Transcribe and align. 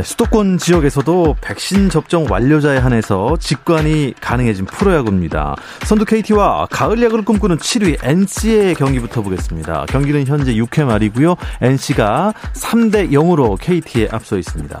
네, 0.00 0.04
수도권 0.04 0.56
지역에서도 0.56 1.36
백신 1.42 1.90
접종 1.90 2.24
완료자에 2.30 2.78
한해서 2.78 3.36
직관이 3.38 4.14
가능해진 4.18 4.64
프로야구입니다. 4.64 5.56
선두 5.84 6.06
KT와 6.06 6.68
가을 6.70 7.02
야구를 7.02 7.22
꿈꾸는 7.22 7.58
7위 7.58 7.98
NC의 8.02 8.76
경기부터 8.76 9.20
보겠습니다. 9.20 9.84
경기는 9.90 10.26
현재 10.26 10.54
6회 10.54 10.84
말이고요. 10.84 11.36
NC가 11.60 12.32
3대 12.54 13.10
0으로 13.10 13.58
KT에 13.60 14.08
앞서 14.10 14.38
있습니다. 14.38 14.80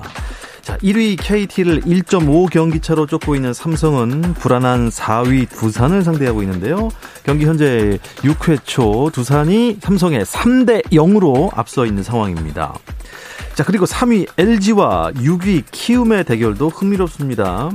자, 0.70 0.76
1위 0.76 1.16
KT를 1.20 1.80
1.5 1.80 2.48
경기 2.48 2.78
차로 2.78 3.06
쫓고 3.06 3.34
있는 3.34 3.52
삼성은 3.52 4.34
불안한 4.34 4.90
4위 4.90 5.48
두산을 5.48 6.04
상대하고 6.04 6.42
있는데요. 6.42 6.90
경기 7.24 7.44
현재 7.44 7.98
6회 8.18 8.60
초 8.62 9.10
두산이 9.12 9.78
삼성에 9.80 10.22
3대 10.22 10.84
0으로 10.92 11.50
앞서 11.58 11.86
있는 11.86 12.04
상황입니다. 12.04 12.72
자, 13.54 13.64
그리고 13.64 13.84
3위 13.84 14.28
LG와 14.38 15.10
6위 15.16 15.64
키움의 15.72 16.22
대결도 16.22 16.68
흥미롭습니다. 16.68 17.70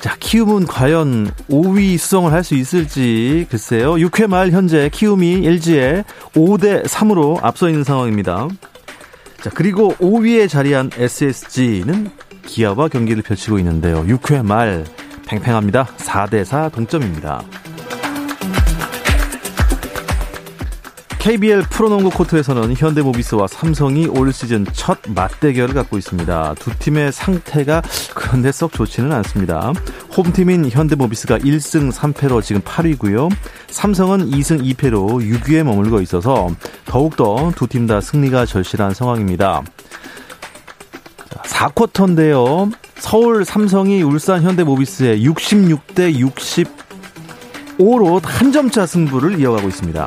자, 0.00 0.16
키움은 0.20 0.66
과연 0.66 1.30
5위 1.48 1.96
수성을 1.96 2.30
할 2.30 2.44
수 2.44 2.56
있을지 2.56 3.46
글쎄요. 3.48 3.94
6회 3.94 4.26
말 4.26 4.50
현재 4.50 4.90
키움이 4.92 5.46
LG에 5.46 6.04
5대 6.34 6.84
3으로 6.84 7.38
앞서 7.42 7.70
있는 7.70 7.84
상황입니다. 7.84 8.48
자, 9.42 9.50
그리고 9.54 9.94
5위에 9.94 10.48
자리한 10.48 10.90
SSG는 10.96 12.10
기아와 12.44 12.88
경기를 12.88 13.22
펼치고 13.22 13.58
있는데요. 13.58 14.04
6회 14.04 14.44
말 14.44 14.84
팽팽합니다. 15.26 15.86
4대 15.98 16.44
4 16.44 16.68
동점입니다. 16.70 17.42
KBL 21.26 21.62
프로농구 21.62 22.10
코트에서는 22.10 22.76
현대모비스와 22.76 23.48
삼성이 23.48 24.06
올 24.06 24.32
시즌 24.32 24.64
첫 24.72 24.98
맞대결을 25.08 25.74
갖고 25.74 25.98
있습니다. 25.98 26.54
두 26.60 26.70
팀의 26.78 27.10
상태가 27.10 27.82
그런데 28.14 28.52
썩 28.52 28.70
좋지는 28.72 29.10
않습니다. 29.10 29.72
홈팀인 30.16 30.70
현대모비스가 30.70 31.38
1승 31.38 31.90
3패로 31.90 32.44
지금 32.44 32.62
8위고요. 32.62 33.28
삼성은 33.70 34.30
2승 34.30 34.62
2패로 34.76 35.18
6위에 35.20 35.64
머물고 35.64 36.00
있어서 36.02 36.48
더욱더 36.84 37.50
두 37.56 37.66
팀 37.66 37.88
다 37.88 38.00
승리가 38.00 38.46
절실한 38.46 38.94
상황입니다. 38.94 39.64
4쿼터인데요. 41.42 42.72
서울 42.98 43.44
삼성이 43.44 44.00
울산 44.02 44.42
현대모비스의 44.44 45.26
66대 45.26 46.24
65로 47.80 48.20
한 48.22 48.52
점차 48.52 48.86
승부를 48.86 49.40
이어가고 49.40 49.66
있습니다. 49.66 50.06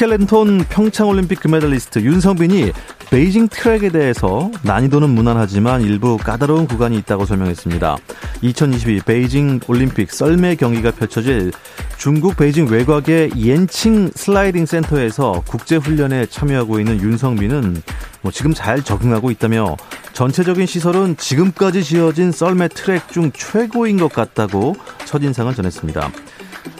스켈레톤 0.00 0.64
평창올림픽 0.70 1.40
금메달리스트 1.40 1.98
윤성빈이 1.98 2.72
베이징 3.10 3.48
트랙에 3.48 3.88
대해서 3.88 4.52
난이도는 4.62 5.10
무난하지만 5.10 5.82
일부 5.82 6.16
까다로운 6.16 6.68
구간이 6.68 6.96
있다고 6.98 7.24
설명했습니다. 7.24 7.96
2022 8.40 9.00
베이징 9.00 9.58
올림픽 9.66 10.12
썰매 10.12 10.54
경기가 10.54 10.92
펼쳐질 10.92 11.50
중국 11.98 12.36
베이징 12.36 12.68
외곽의 12.68 13.32
옌칭 13.36 14.12
슬라이딩 14.14 14.64
센터에서 14.64 15.42
국제 15.48 15.74
훈련에 15.74 16.26
참여하고 16.26 16.78
있는 16.78 17.00
윤성빈은 17.00 17.82
뭐 18.22 18.30
지금 18.30 18.54
잘 18.54 18.84
적응하고 18.84 19.32
있다며 19.32 19.76
전체적인 20.12 20.66
시설은 20.66 21.16
지금까지 21.16 21.82
지어진 21.82 22.30
썰매 22.30 22.68
트랙 22.68 23.08
중 23.10 23.32
최고인 23.32 23.98
것 23.98 24.12
같다고 24.12 24.76
첫인상을 25.04 25.52
전했습니다. 25.52 26.12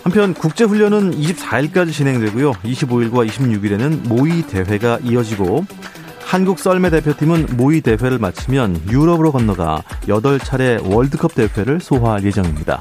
한편 0.04 0.34
국제훈련은 0.34 1.10
24일까지 1.20 1.92
진행되고요. 1.92 2.52
25일과 2.52 3.28
26일에는 3.28 4.06
모의 4.06 4.42
대회가 4.42 5.00
이어지고 5.02 5.66
한국 6.30 6.60
썰매 6.60 6.90
대표팀은 6.90 7.56
모의 7.56 7.80
대회를 7.80 8.18
마치면 8.20 8.82
유럽으로 8.88 9.32
건너가 9.32 9.82
8차례 10.02 10.80
월드컵 10.88 11.34
대회를 11.34 11.80
소화할 11.80 12.22
예정입니다. 12.22 12.78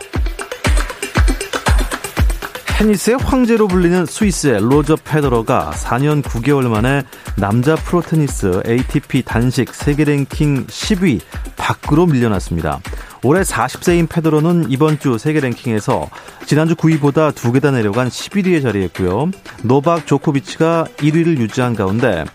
테니스의 2.77 3.17
황제로 3.17 3.67
불리는 3.67 4.05
스위스의 4.05 4.59
로저 4.61 4.95
페더러가 4.97 5.71
4년 5.73 6.21
9개월 6.21 6.69
만에 6.69 7.01
남자 7.37 7.73
프로테니스 7.73 8.61
ATP 8.67 9.23
단식 9.23 9.73
세계 9.73 10.03
랭킹 10.03 10.67
10위 10.67 11.19
밖으로 11.57 12.05
밀려났습니다. 12.05 12.79
올해 13.23 13.41
40세인 13.41 14.07
페더러는 14.09 14.67
이번 14.69 14.99
주 14.99 15.17
세계 15.17 15.39
랭킹에서 15.39 16.07
지난주 16.45 16.75
9위보다 16.75 17.33
두 17.33 17.51
계단 17.51 17.73
내려간 17.73 18.09
11위에 18.09 18.61
자리했고요. 18.61 19.31
노박 19.63 20.05
조코비치가 20.05 20.85
1위를 20.97 21.39
유지한 21.39 21.75
가운데 21.75 22.25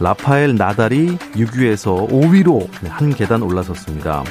라파엘 0.00 0.56
나달이 0.56 1.16
6위에서 1.34 2.08
5위로 2.08 2.68
한 2.88 3.14
계단 3.14 3.42
올라섰습니다. 3.42 4.24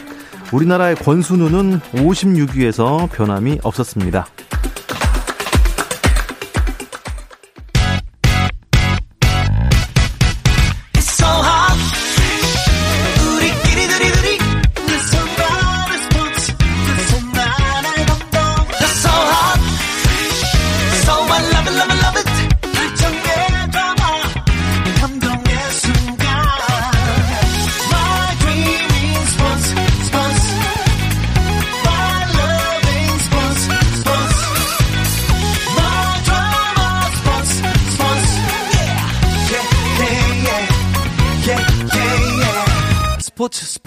우리나라의 0.53 0.95
권순우는 0.95 1.79
56위에서 1.79 3.09
변함이 3.11 3.59
없었습니다. 3.63 4.27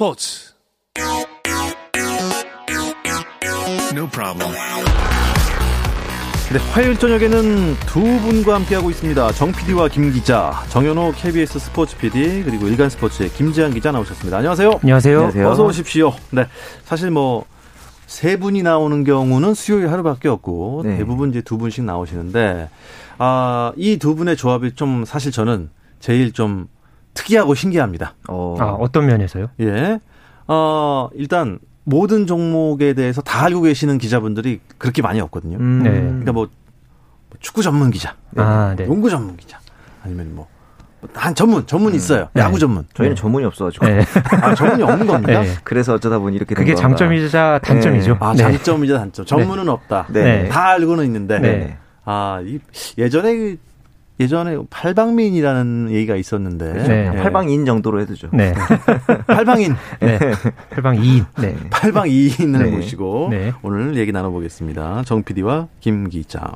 스포츠 0.09 0.55
No 3.93 4.09
problem. 4.09 4.55
네, 6.51 6.59
화요일 6.73 6.99
저녁에는 6.99 7.77
두 7.87 8.01
분과 8.01 8.55
함께하고 8.55 8.89
있습니다. 8.89 9.33
정 9.33 9.53
PD와 9.53 9.89
김 9.89 10.11
기자, 10.13 10.63
정현호 10.71 11.13
KBS 11.15 11.59
스포츠 11.59 11.97
PD, 11.99 12.43
그리고 12.45 12.69
일간 12.69 12.89
스포츠의 12.89 13.29
김지한 13.31 13.75
기자 13.75 13.93
나오셨습니다. 13.93 14.39
안녕하세요. 14.39 14.81
안녕하세요. 14.83 15.17
안녕하세요. 15.17 15.49
어서 15.51 15.65
오십시오. 15.67 16.15
네. 16.31 16.47
사실 16.85 17.11
뭐, 17.11 17.45
세 18.07 18.39
분이 18.39 18.63
나오는 18.63 19.05
경우는 19.05 19.53
수요일 19.53 19.91
하루밖에 19.91 20.29
없고, 20.29 20.85
네. 20.87 20.97
대부분 20.97 21.29
이제 21.31 21.43
두 21.43 21.59
분씩 21.59 21.85
나오시는데, 21.85 22.71
아, 23.19 23.73
이 23.77 23.99
두 23.99 24.15
분의 24.15 24.37
조합이 24.39 24.75
좀 24.75 25.05
사실 25.05 25.33
저는 25.33 25.69
제일 26.01 26.33
좀 26.33 26.69
특이하고 27.15 27.55
신기합니다. 27.55 28.15
어. 28.29 28.57
아, 28.59 28.65
어떤 28.73 29.07
면에서요? 29.07 29.49
예. 29.61 29.99
어, 30.47 31.09
일단 31.15 31.59
모든 31.85 32.27
종목에 32.27 32.93
대해서 32.95 33.21
다 33.23 33.45
알고 33.45 33.63
계시는 33.63 33.99
기자분들이 33.99 34.61
그렇게 34.79 35.03
많이 35.03 35.21
없거든요. 35.21 35.59
음, 35.59 35.83
네. 35.83 35.91
그러니까 35.91 36.33
뭐 36.33 36.49
축구 37.41 37.63
전문 37.63 37.91
기자, 37.91 38.17
아, 38.37 38.75
네. 38.77 38.87
농구 38.87 39.11
전문 39.11 39.37
기자, 39.37 39.59
아니면 40.03 40.35
뭐 40.35 40.47
한 41.15 41.35
전문 41.35 41.67
전문 41.67 41.93
이 41.93 41.95
음. 41.95 41.97
있어요. 41.97 42.29
네. 42.33 42.43
야구 42.43 42.59
전문. 42.59 42.85
저희는 42.95 43.15
네. 43.15 43.21
전문이 43.21 43.45
없어가지고. 43.47 43.87
네. 43.87 44.01
아 44.43 44.55
전문이 44.55 44.83
없는 44.83 45.07
겁니다. 45.07 45.43
네. 45.43 45.55
그래서 45.65 45.95
어쩌다 45.95 46.19
보니 46.19 46.37
이렇게 46.37 46.55
그게 46.55 46.75
장점이자 46.75 47.61
단점이죠. 47.63 48.17
아 48.21 48.35
장점이자 48.35 48.99
단점. 48.99 49.25
전문은 49.27 49.69
없다. 49.69 50.09
다 50.51 50.69
알고는 50.71 51.05
있는데. 51.07 51.77
아 52.05 52.41
이, 52.45 52.59
예전에 52.97 53.57
예전에 54.21 54.59
팔방민이라는 54.71 55.91
얘기가 55.93 56.17
있었는데 56.17 56.73
네. 56.73 57.11
네. 57.11 57.23
팔방인 57.23 57.65
정도로 57.65 58.01
해두죠. 58.01 58.31
네. 58.33 58.53
팔방인. 59.29 59.77
네. 60.01 60.19
팔방이인. 60.71 61.25
네. 61.41 61.57
팔방이인을 61.71 62.65
네. 62.65 62.71
모시고 62.71 63.29
네. 63.31 63.53
오늘 63.63 63.97
얘기 63.97 64.11
나눠보겠습니다. 64.11 65.03
정 65.05 65.23
PD와 65.23 65.69
김 65.81 66.09
기자. 66.09 66.53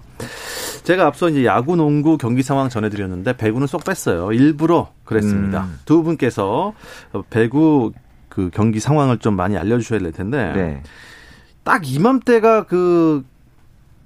제가 0.83 1.07
앞서 1.07 1.29
이제 1.29 1.45
야구, 1.45 1.77
농구 1.77 2.19
경기 2.19 2.43
상황 2.43 2.69
전해드렸는데 2.69 3.37
배구는 3.37 3.69
쏙 3.69 3.85
뺐어요. 3.85 4.33
일부러 4.33 4.91
그랬습니다. 5.05 5.65
음. 5.65 5.79
두 5.85 6.03
분께서 6.03 6.73
배구 7.31 7.93
그 8.29 8.51
경기 8.53 8.81
상황을 8.81 9.19
좀 9.19 9.37
많이 9.37 9.57
알려주셔야 9.57 10.01
될 10.01 10.11
텐데 10.11 10.53
네. 10.55 10.83
딱 11.65 11.89
이맘때가 11.89 12.65
그 12.65 13.25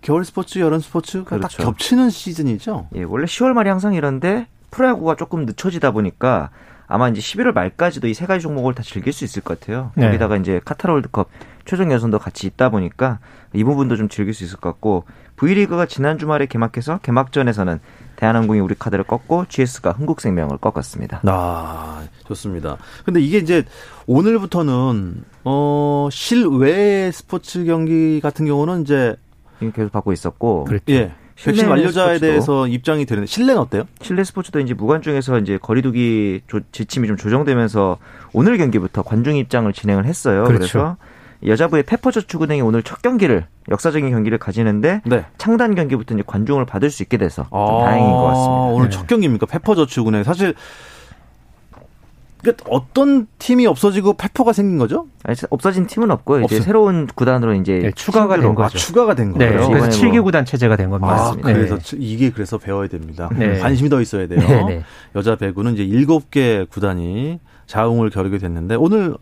겨울 0.06 0.24
스포츠, 0.24 0.60
여름 0.60 0.78
스포츠가 0.78 1.36
그렇죠. 1.36 1.56
딱 1.58 1.64
겹치는 1.64 2.10
시즌이죠. 2.10 2.86
예, 2.94 3.02
원래 3.02 3.24
10월 3.26 3.54
말이 3.54 3.68
항상 3.68 3.94
이런데 3.94 4.46
프로야구가 4.70 5.16
조금 5.16 5.44
늦춰지다 5.46 5.90
보니까 5.90 6.50
아마 6.86 7.08
이제 7.08 7.20
11월 7.20 7.52
말까지도 7.52 8.06
이 8.06 8.14
세 8.14 8.24
가지 8.26 8.42
종목을 8.42 8.74
다 8.74 8.84
즐길 8.84 9.12
수 9.12 9.24
있을 9.24 9.42
것 9.42 9.58
같아요. 9.58 9.90
네. 9.96 10.06
거기다가 10.06 10.36
이제 10.36 10.60
카타르 10.64 10.92
월드컵 10.92 11.28
최종 11.64 11.90
예선도 11.90 12.20
같이 12.20 12.46
있다 12.46 12.68
보니까 12.68 13.18
이 13.52 13.64
부분도 13.64 13.96
좀 13.96 14.08
즐길 14.08 14.32
수 14.32 14.44
있을 14.44 14.58
것 14.58 14.70
같고 14.70 15.02
V리그가 15.34 15.86
지난 15.86 16.18
주말에 16.18 16.46
개막해서 16.46 16.98
개막전에서는 16.98 17.80
대한항공이 18.14 18.60
우리 18.60 18.76
카드를 18.78 19.02
꺾고 19.02 19.46
GS가 19.48 19.90
흥국생명을 19.90 20.58
꺾었습니다. 20.58 21.22
아, 21.26 22.04
좋습니다. 22.28 22.76
근데 23.04 23.20
이게 23.20 23.38
이제 23.38 23.64
오늘부터는 24.06 25.24
어 25.42 26.08
실외 26.12 27.10
스포츠 27.10 27.64
경기 27.64 28.20
같은 28.20 28.46
경우는 28.46 28.82
이제 28.82 29.16
계속 29.74 29.92
받고 29.92 30.12
있었고 30.12 30.64
그렇죠. 30.64 30.84
예. 30.90 31.12
백신 31.36 31.68
완료자에 31.68 32.18
대해서 32.18 32.66
입장이 32.66 33.04
되는데 33.04 33.26
실내는 33.26 33.60
어때요? 33.60 33.84
실내 34.00 34.24
스포츠도 34.24 34.60
이제 34.60 34.72
무관중에서 34.72 35.38
이제 35.40 35.58
거리두기 35.60 36.40
조, 36.46 36.60
지침이 36.72 37.06
좀 37.08 37.16
조정되면서 37.16 37.98
오늘 38.32 38.56
경기부터 38.56 39.02
관중 39.02 39.36
입장을 39.36 39.70
진행을 39.72 40.06
했어요. 40.06 40.44
그렇죠. 40.44 40.58
그래서 40.58 40.96
여자부의 41.44 41.82
페퍼저축은행이 41.82 42.62
오늘 42.62 42.82
첫 42.82 43.02
경기를 43.02 43.46
역사적인 43.68 44.10
경기를 44.10 44.38
가지는데 44.38 45.02
네. 45.04 45.26
창단 45.36 45.74
경기부터 45.74 46.14
이제 46.14 46.24
관중을 46.26 46.64
받을 46.64 46.88
수 46.88 47.02
있게 47.02 47.18
돼서 47.18 47.46
아, 47.50 47.84
다행인 47.84 48.10
것 48.10 48.22
같습니다. 48.24 48.52
오늘 48.52 48.88
네. 48.88 48.96
첫 48.96 49.06
경기입니까? 49.06 49.44
페퍼저축은행 49.46 50.24
사실 50.24 50.54
그러니까 52.46 52.64
어떤 52.70 53.26
팀이 53.38 53.66
없어지고 53.66 54.14
페퍼가 54.14 54.52
생긴 54.52 54.78
거죠? 54.78 55.06
아니, 55.24 55.36
없어진 55.50 55.86
팀은 55.86 56.10
없고요. 56.12 56.44
이제 56.44 56.60
새로운 56.60 57.06
구단으로 57.06 57.54
이제 57.54 57.78
네, 57.78 57.90
추가가 57.94 58.36
된 58.36 58.54
거죠. 58.54 58.64
아, 58.64 58.68
추가가 58.68 59.14
된 59.14 59.32
네, 59.34 59.50
거예요. 59.50 59.68
네, 59.68 59.80
그래서 59.80 60.00
7개 60.00 60.22
구단 60.22 60.44
체제가 60.44 60.76
된 60.76 60.90
겁니다. 60.90 61.14
아, 61.14 61.36
그래서 61.40 61.76
네. 61.78 61.96
이게 61.98 62.30
그래서 62.30 62.58
배워야 62.58 62.88
됩니다. 62.88 63.28
네. 63.36 63.58
관심이 63.58 63.88
더 63.88 64.00
있어야 64.00 64.28
돼요. 64.28 64.40
네, 64.68 64.82
여자 65.16 65.34
배구는 65.34 65.74
이제 65.74 65.84
7개 65.86 66.68
구단이 66.70 67.40
자웅을 67.66 68.10
겨루게 68.10 68.38
됐는데 68.38 68.76
오늘 68.76 69.16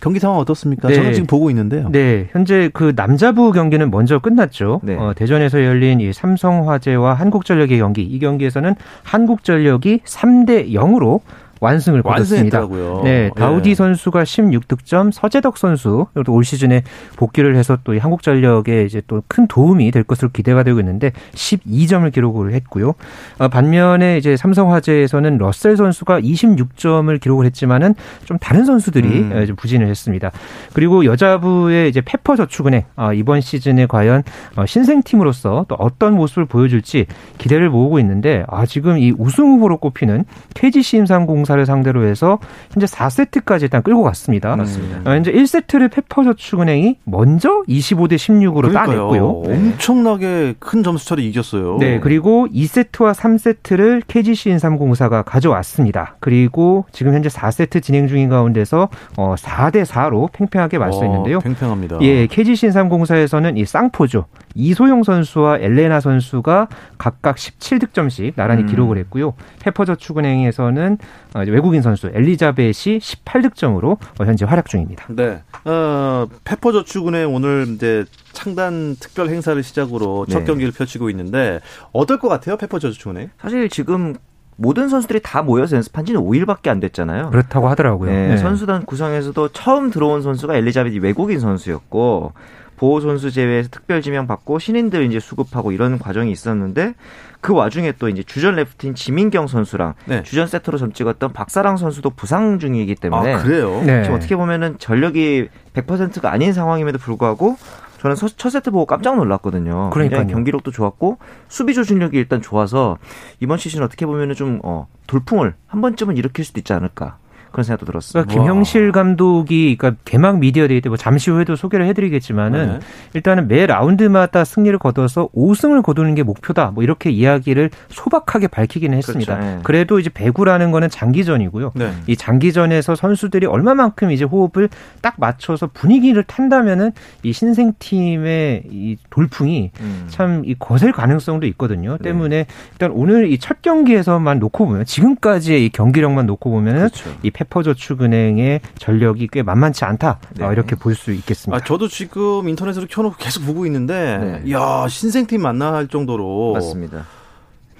경기 0.00 0.18
상황 0.18 0.38
어떻습니까? 0.38 0.88
네. 0.88 0.94
저는 0.94 1.12
지금 1.12 1.26
보고 1.26 1.50
있는데요. 1.50 1.88
네, 1.90 2.28
현재 2.32 2.70
그 2.72 2.92
남자부 2.96 3.52
경기는 3.52 3.90
먼저 3.90 4.18
끝났죠. 4.18 4.80
네. 4.82 4.96
어, 4.96 5.12
대전에서 5.14 5.62
열린 5.64 6.00
이 6.00 6.12
삼성화재와 6.12 7.14
한국전력의 7.14 7.78
경기. 7.78 8.02
이 8.02 8.18
경기에서는 8.18 8.74
한국전력이 9.02 10.00
3대 10.04 10.72
0으로 10.72 11.20
완승을 11.60 12.02
거뒀습니다. 12.02 12.66
네, 13.04 13.30
다우디 13.36 13.70
예. 13.70 13.74
선수가 13.74 14.24
16득점, 14.24 15.12
서재덕 15.12 15.56
선수 15.56 16.06
올 16.26 16.44
시즌에 16.44 16.82
복귀를 17.16 17.56
해서 17.56 17.78
또 17.84 17.98
한국전력에 17.98 18.84
이제 18.84 19.00
또 19.06 19.20
큰 19.30 19.46
도움이 19.46 19.90
될 19.90 20.02
것으로 20.02 20.30
기대가 20.30 20.62
되고 20.62 20.80
있는데 20.80 21.12
12점을 21.34 22.10
기록을 22.12 22.52
했고요. 22.54 22.94
아, 23.38 23.48
반면에 23.48 24.18
이제 24.18 24.36
삼성화재에서는 24.36 25.38
러셀 25.38 25.76
선수가 25.76 26.20
26점을 26.20 27.20
기록을 27.20 27.46
했지만은 27.46 27.94
좀 28.24 28.38
다른 28.38 28.64
선수들이 28.64 29.08
음. 29.08 29.32
예, 29.34 29.46
좀 29.46 29.56
부진을 29.56 29.86
했습니다. 29.86 30.30
그리고 30.72 31.04
여자부의 31.04 31.88
이제 31.88 32.00
페퍼저축은행 32.00 32.84
아, 32.96 33.12
이번 33.12 33.40
시즌에 33.40 33.86
과연 33.86 34.22
어, 34.56 34.66
신생팀으로서 34.66 35.66
또 35.68 35.74
어떤 35.76 36.14
모습을 36.14 36.46
보여줄지 36.46 37.06
기대를 37.38 37.70
모으고 37.70 37.98
있는데 38.00 38.44
아 38.48 38.66
지금 38.66 38.98
이 38.98 39.12
우승 39.16 39.44
후보로 39.44 39.78
꼽히는 39.78 40.24
KGCM304 40.54 41.26
부동산을 41.50 41.66
상대로 41.66 42.06
해서 42.06 42.38
현재 42.72 42.86
4세트까지 42.86 43.62
일단 43.62 43.82
끌고 43.82 44.02
갔습니다. 44.04 44.54
맞습니다. 44.56 45.10
아, 45.10 45.16
이제 45.16 45.32
1세트를 45.32 45.90
페퍼저축은행이 45.90 46.98
먼저 47.04 47.62
25대 47.68 48.14
16으로 48.14 48.72
따냈고요. 48.72 49.42
네. 49.46 49.54
엄청나게 49.54 50.54
큰 50.58 50.82
점수 50.82 51.06
차로 51.06 51.20
이겼어요. 51.22 51.78
네, 51.78 52.00
그리고 52.00 52.46
2세트와 52.52 53.14
3세트를 53.14 54.02
KGC 54.06 54.50
인삼공사가 54.50 55.22
가져왔습니다. 55.22 56.16
그리고 56.20 56.84
지금 56.92 57.14
현재 57.14 57.28
4세트 57.28 57.82
진행 57.82 58.06
중인 58.06 58.28
가운데서 58.28 58.88
어, 59.16 59.34
4대 59.36 59.84
4로 59.84 60.30
팽팽하게 60.32 60.78
맞서 60.78 61.04
있는데요. 61.04 61.38
어, 61.38 61.40
팽팽합니다. 61.40 61.98
예, 62.02 62.26
KGC 62.26 62.66
인삼공사에서는 62.66 63.56
이 63.56 63.64
쌍포주 63.64 64.24
이소영 64.54 65.02
선수와 65.02 65.58
엘레나 65.58 66.00
선수가 66.00 66.68
각각 66.98 67.36
17득점씩 67.36 68.34
나란히 68.36 68.62
음. 68.62 68.66
기록을 68.66 68.98
했고요. 68.98 69.34
페퍼저축은행에서는 69.62 70.98
어, 71.34 71.39
외국인 71.48 71.82
선수 71.82 72.08
엘리자벳이 72.12 72.72
18득점으로 72.98 73.98
어, 74.20 74.24
현재 74.24 74.44
활약 74.44 74.66
중입니다. 74.66 75.06
네. 75.08 75.42
어, 75.64 76.26
페퍼저축은행 76.44 77.34
오늘 77.34 77.66
이제 77.74 78.04
창단 78.32 78.96
특별 79.00 79.28
행사를 79.28 79.60
시작으로 79.62 80.26
첫 80.26 80.40
네. 80.40 80.44
경기를 80.44 80.72
펼치고 80.72 81.10
있는데 81.10 81.60
어떨 81.92 82.18
것 82.18 82.28
같아요, 82.28 82.56
페퍼저축은행? 82.56 83.30
사실 83.40 83.68
지금 83.68 84.14
모든 84.56 84.88
선수들이 84.90 85.20
다 85.22 85.42
모여서 85.42 85.76
연습한 85.76 86.04
지는 86.04 86.20
5일밖에 86.20 86.68
안 86.68 86.80
됐잖아요. 86.80 87.30
그렇다고 87.30 87.68
하더라고요. 87.68 88.10
네, 88.10 88.28
네. 88.28 88.36
선수단 88.36 88.84
구성에서도 88.84 89.48
처음 89.48 89.90
들어온 89.90 90.20
선수가 90.20 90.54
엘리자벳이 90.54 90.98
외국인 90.98 91.40
선수였고 91.40 92.34
보호 92.80 92.98
선수 93.00 93.30
제외에서 93.30 93.68
특별 93.68 94.00
지명 94.00 94.26
받고 94.26 94.58
신인들 94.58 95.04
이제 95.04 95.20
수급하고 95.20 95.70
이런 95.70 95.98
과정이 95.98 96.32
있었는데 96.32 96.94
그 97.42 97.52
와중에 97.52 97.92
또 97.98 98.08
이제 98.08 98.22
주전 98.22 98.54
레프트인 98.54 98.94
지민경 98.94 99.48
선수랑 99.48 99.92
네. 100.06 100.22
주전 100.22 100.46
세터로 100.46 100.78
점 100.78 100.90
찍었던 100.90 101.34
박사랑 101.34 101.76
선수도 101.76 102.08
부상 102.08 102.58
중이기 102.58 102.94
때문에 102.94 103.34
아, 103.34 103.42
그래요? 103.42 103.82
네. 103.84 104.04
지금 104.04 104.16
어떻게 104.16 104.34
보면은 104.34 104.78
전력이 104.78 105.50
100%가 105.74 106.32
아닌 106.32 106.54
상황임에도 106.54 106.96
불구하고 106.96 107.58
저는 108.00 108.16
첫 108.16 108.48
세트 108.48 108.70
보고 108.70 108.86
깜짝 108.86 109.16
놀랐거든요. 109.16 109.90
그러니까 109.92 110.24
경기력도 110.24 110.70
좋았고 110.70 111.18
수비 111.48 111.74
조준력이 111.74 112.16
일단 112.16 112.40
좋아서 112.40 112.96
이번 113.40 113.58
시즌 113.58 113.82
어떻게 113.82 114.06
보면은 114.06 114.34
좀 114.34 114.58
어, 114.62 114.88
돌풍을 115.06 115.52
한 115.66 115.82
번쯤은 115.82 116.16
일으킬 116.16 116.46
수도 116.46 116.58
있지 116.58 116.72
않을까. 116.72 117.18
그런 117.50 117.64
생각도 117.64 117.86
들었어요. 117.86 118.24
그러니까 118.24 118.42
김형실 118.44 118.92
감독이 118.92 119.76
그러니까 119.76 120.00
개막 120.04 120.38
미디어 120.38 120.68
데이 120.68 120.80
때 120.80 120.88
뭐 120.90 120.96
잠시 120.96 121.30
후에도 121.30 121.54
소개를 121.56 121.86
해드리겠지만은 121.86 122.66
네. 122.66 122.78
일단은 123.14 123.46
매 123.48 123.66
라운드마다 123.66 124.44
승리를 124.44 124.76
거둬서 124.78 125.28
5승을 125.34 125.82
거두는 125.82 126.14
게 126.14 126.22
목표다. 126.22 126.70
뭐 126.72 126.82
이렇게 126.82 127.10
이야기를 127.10 127.70
소박하게 127.88 128.48
밝히기는 128.48 128.96
했습니다. 128.96 129.36
그렇죠. 129.36 129.56
네. 129.56 129.60
그래도 129.62 129.98
이제 130.00 130.10
배구라는 130.10 130.70
거는 130.70 130.88
장기전이고요. 130.90 131.72
네. 131.74 131.92
이 132.06 132.16
장기전에서 132.16 132.94
선수들이 132.94 133.46
얼마만큼 133.46 134.10
이제 134.10 134.24
호흡을 134.24 134.68
딱 135.02 135.14
맞춰서 135.18 135.68
분위기를 135.72 136.22
탄다면은 136.24 136.92
이 137.22 137.32
신생 137.32 137.72
팀의 137.78 138.62
이 138.70 138.96
돌풍이 139.10 139.70
음. 139.80 140.04
참이 140.08 140.54
거셀 140.58 140.92
가능성도 140.92 141.46
있거든요. 141.48 141.98
네. 141.98 142.04
때문에 142.04 142.46
일단 142.72 142.90
오늘 142.92 143.30
이 143.30 143.38
첫 143.40 143.62
경기에서만 143.62 144.38
놓고 144.38 144.66
보면 144.66 144.84
지금까지의 144.84 145.64
이 145.64 145.68
경기력만 145.70 146.26
놓고 146.26 146.50
보면은 146.50 146.80
그렇죠. 146.88 147.10
이 147.22 147.30
페퍼저축은행의 147.40 148.60
전력이 148.78 149.28
꽤 149.32 149.42
만만치 149.42 149.84
않다 149.84 150.18
네. 150.36 150.44
어, 150.44 150.52
이렇게 150.52 150.76
볼 150.76 150.94
수 150.94 151.12
있겠습니다. 151.12 151.56
아, 151.56 151.64
저도 151.64 151.88
지금 151.88 152.48
인터넷으로 152.48 152.86
켜놓고 152.86 153.16
계속 153.16 153.46
보고 153.46 153.64
있는데, 153.66 154.40
네. 154.44 154.52
야 154.52 154.86
신생팀 154.88 155.40
만날 155.40 155.88
정도로 155.88 156.52
맞습니다. 156.54 157.06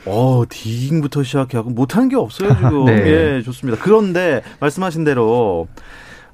어, 0.06 0.44
디깅부터 0.48 1.22
시작해갖고 1.22 1.70
못하는 1.70 2.08
게 2.08 2.16
없어요, 2.16 2.54
지금. 2.54 2.84
네. 2.86 2.92
예, 3.36 3.42
좋습니다. 3.42 3.82
그런데, 3.82 4.42
말씀하신 4.60 5.04
대로, 5.04 5.68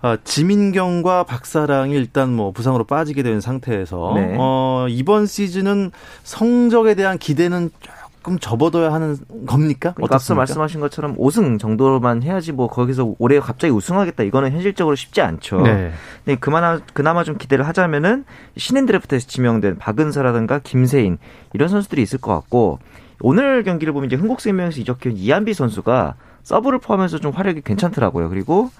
아, 0.02 0.16
지민경과 0.22 1.24
박사랑이 1.24 1.94
일단 1.94 2.32
뭐 2.32 2.52
부상으로 2.52 2.84
빠지게 2.84 3.24
된 3.24 3.40
상태에서, 3.40 4.12
네. 4.14 4.36
어, 4.38 4.86
이번 4.88 5.26
시즌은 5.26 5.90
성적에 6.22 6.94
대한 6.94 7.18
기대는 7.18 7.70
조금 8.26 8.40
접어둬야 8.40 8.92
하는 8.92 9.16
겁니까? 9.46 9.92
그러니까 9.94 10.16
앞서 10.16 10.34
말씀하신 10.34 10.80
것처럼 10.80 11.16
5승 11.16 11.60
정도만 11.60 12.24
해야지 12.24 12.50
뭐 12.50 12.66
거기서 12.66 13.14
올해 13.20 13.38
갑자기 13.38 13.72
우승하겠다 13.72 14.24
이거는 14.24 14.50
현실적으로 14.50 14.96
쉽지 14.96 15.20
않죠. 15.20 15.60
네. 15.60 15.92
근데 16.24 16.36
그나마 16.40 16.80
그나마 16.92 17.22
좀 17.22 17.38
기대를 17.38 17.66
하자면은 17.68 18.24
신인 18.56 18.84
드래프트에서 18.86 19.28
지명된 19.28 19.78
박은서라든가 19.78 20.58
김세인 20.58 21.18
이런 21.52 21.68
선수들이 21.68 22.02
있을 22.02 22.20
것 22.20 22.34
같고 22.34 22.80
오늘 23.20 23.62
경기를 23.62 23.92
보면 23.92 24.08
이제 24.08 24.16
흥국생명에서 24.16 24.80
이적한 24.80 25.16
이한비 25.16 25.54
선수가 25.54 26.16
서브를 26.42 26.80
포함해서 26.80 27.18
좀 27.18 27.32
활약이 27.32 27.60
괜찮더라고요. 27.62 28.28
그리고 28.28 28.70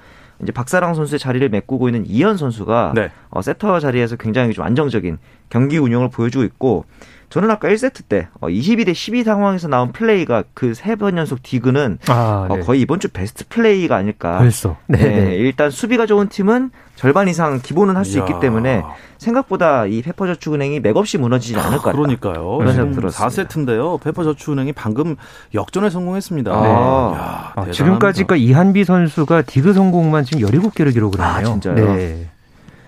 이제 0.42 0.50
박사랑 0.50 0.94
선수의 0.94 1.20
자리를 1.20 1.48
메꾸고 1.48 1.88
있는 1.88 2.04
이현 2.04 2.36
선수가 2.36 2.92
네. 2.96 3.12
어, 3.30 3.42
세터 3.42 3.78
자리에서 3.78 4.16
굉장히 4.16 4.52
좀 4.54 4.64
안정적인 4.64 5.18
경기 5.50 5.78
운영을 5.78 6.10
보여주고 6.10 6.44
있고 6.44 6.84
저는 7.28 7.50
아까 7.50 7.68
1세트 7.68 8.02
때 8.08 8.28
22대 8.40 8.90
어, 8.90 8.94
12 8.94 9.24
상황에서 9.24 9.68
나온 9.68 9.92
플레이가 9.92 10.44
그 10.54 10.72
세 10.74 10.94
번 10.96 11.16
연속 11.18 11.42
디그는 11.42 11.98
아, 12.08 12.46
어, 12.48 12.56
네. 12.56 12.60
거의 12.62 12.80
이번 12.80 13.00
주 13.00 13.08
베스트 13.08 13.44
플레이가 13.48 13.96
아닐까. 13.96 14.38
벌써. 14.38 14.76
네, 14.86 14.98
네. 14.98 15.20
네. 15.24 15.34
일단 15.36 15.70
수비가 15.70 16.06
좋은 16.06 16.28
팀은 16.28 16.70
절반 16.94 17.28
이상 17.28 17.60
기본은 17.62 17.96
할 17.96 18.04
수 18.06 18.18
있기 18.18 18.34
때문에 18.40 18.82
생각보다 19.18 19.86
이 19.86 20.00
페퍼저축은행이 20.02 20.80
맥없이 20.80 21.18
무너지지 21.18 21.58
않을 21.58 21.78
것 21.78 21.84
같아요. 21.84 22.00
그러니까요. 22.02 22.56
그런 22.58 22.74
생각 22.74 22.94
들었습니다. 22.94 23.44
4세트인데요. 23.44 24.00
페퍼저축은행이 24.00 24.72
방금 24.72 25.16
역전에 25.52 25.90
성공했습니다. 25.90 26.60
네. 26.60 26.68
야, 26.68 27.52
아, 27.56 27.70
지금까지가 27.70 28.36
이한비 28.36 28.84
선수가 28.84 29.42
디그 29.42 29.72
성공만 29.74 30.24
지금 30.24 30.46
17개를 30.48 30.92
기록을 30.92 31.20
아, 31.20 31.34
했네요. 31.36 31.48
아, 31.48 31.52
진짜요? 31.60 31.74
네. 31.96 32.28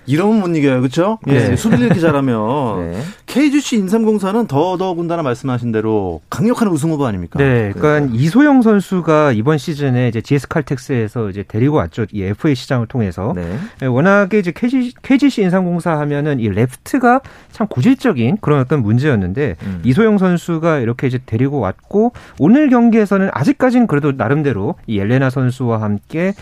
이러면 0.09 0.41
못 0.41 0.57
이겨요, 0.57 0.81
그렇죠? 0.81 1.19
네. 1.27 1.55
수비를 1.55 1.87
이렇게 1.87 2.01
잘하면 2.01 2.91
네. 2.93 3.01
KGC 3.27 3.77
인삼공사는 3.77 4.47
더더군다나 4.47 5.23
말씀하신 5.23 5.71
대로 5.71 6.23
강력한 6.31 6.69
우승 6.69 6.91
후보 6.91 7.07
아닙니까? 7.07 7.39
네, 7.39 7.73
그러니까 7.75 8.13
이소영 8.15 8.63
선수가 8.63 9.33
이번 9.33 9.59
시즌에 9.59 10.09
이제 10.09 10.23
GS 10.23 10.49
칼텍스에서 10.49 11.29
이제 11.29 11.45
데리고 11.47 11.77
왔죠, 11.77 12.07
이 12.11 12.23
FA 12.23 12.55
시장을 12.55 12.87
통해서. 12.87 13.35
네. 13.37 13.59
네. 13.81 13.87
워낙에 13.87 14.39
이제 14.39 14.51
KG, 14.51 14.95
KGC 15.03 15.43
인삼공사 15.43 15.99
하면은 16.01 16.41
이 16.41 16.49
레프트가 16.49 17.21
참 17.53 17.67
고질적인 17.67 18.39
그런 18.41 18.61
어떤 18.61 18.83
문제였는데 18.83 19.57
음. 19.63 19.83
이소영 19.85 20.17
선수가 20.17 20.79
이렇게 20.79 21.07
이제 21.07 21.19
데리고 21.27 21.61
왔고 21.61 22.13
오늘 22.39 22.71
경기에서는 22.71 23.29
아직까지는 23.33 23.87
그래도 23.87 24.13
나름대로 24.13 24.77
이 24.87 24.99
엘레나 24.99 25.29
선수와 25.29 25.83
함께 25.83 26.33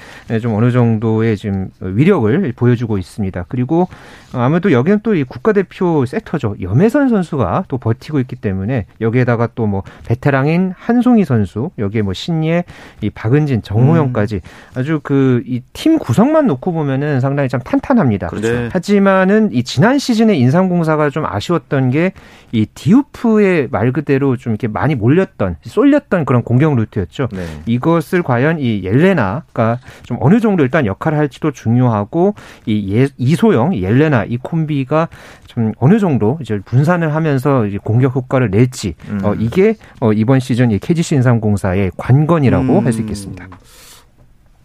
좀 0.40 0.54
어느 0.54 0.70
정도의 0.70 1.37
지금 1.37 1.70
위력을 1.80 2.52
보여주고 2.54 2.99
있습니다. 2.99 3.44
그리고 3.56 3.88
아무래도 4.32 4.70
여기는 4.70 5.00
또 5.02 5.14
이 5.16 5.25
국가대표 5.25 6.04
세터죠. 6.04 6.56
염혜선 6.60 7.08
선수가 7.08 7.64
또 7.68 7.78
버티고 7.78 8.20
있기 8.20 8.36
때문에 8.36 8.84
여기에다가 9.00 9.48
또 9.54 9.66
뭐 9.66 9.82
베테랑인 10.06 10.75
한송희 10.76 11.25
선수, 11.25 11.70
여기에 11.78 12.02
뭐 12.02 12.12
신예, 12.12 12.64
이 13.00 13.08
박은진, 13.10 13.62
정호영까지 13.62 14.36
음. 14.36 14.40
아주 14.78 15.00
그 15.02 15.42
이 15.46 15.62
팀 15.72 15.98
구성만 15.98 16.46
놓고 16.46 16.72
보면은 16.72 17.20
상당히 17.20 17.48
참 17.48 17.60
탄탄합니다. 17.60 18.28
그렇죠. 18.28 18.68
하지만은 18.72 19.50
이 19.52 19.62
지난 19.64 19.98
시즌에 19.98 20.36
인삼공사가 20.36 21.08
좀 21.10 21.25
아쉬웠던 21.25 21.90
게 21.90 22.12
이 22.52 22.64
디우프의 22.75 23.68
말 23.70 23.92
그대로 23.92 24.36
좀 24.36 24.52
이렇게 24.52 24.68
많이 24.68 24.94
몰렸던 24.94 25.56
쏠렸던 25.62 26.25
그런 26.25 26.42
공격 26.42 26.75
루트였죠. 26.76 27.28
네. 27.32 27.44
이것을 27.66 28.22
과연 28.22 28.60
이 28.60 28.82
옐레나가 28.84 29.78
좀 30.04 30.16
어느 30.20 30.40
정도 30.40 30.62
일단 30.62 30.86
역할을 30.86 31.18
할지도 31.18 31.50
중요하고 31.50 32.34
이 32.64 32.96
예, 32.96 33.08
이소 33.18 33.45
영, 33.54 33.74
옐레나 33.74 34.24
이 34.24 34.36
콤비가 34.36 35.08
좀 35.46 35.72
어느 35.78 35.98
정도 35.98 36.38
이제 36.40 36.58
분산을 36.64 37.14
하면서 37.14 37.66
이제 37.66 37.78
공격 37.82 38.14
효과를 38.14 38.50
낼지 38.50 38.94
음. 39.08 39.20
어, 39.24 39.34
이게 39.34 39.74
어, 40.00 40.12
이번 40.12 40.40
시즌 40.40 40.70
이 40.70 40.78
KGC 40.78 41.16
인삼공사의 41.16 41.92
관건이라고 41.96 42.78
음. 42.78 42.84
할수 42.84 43.00
있겠습니다. 43.00 43.48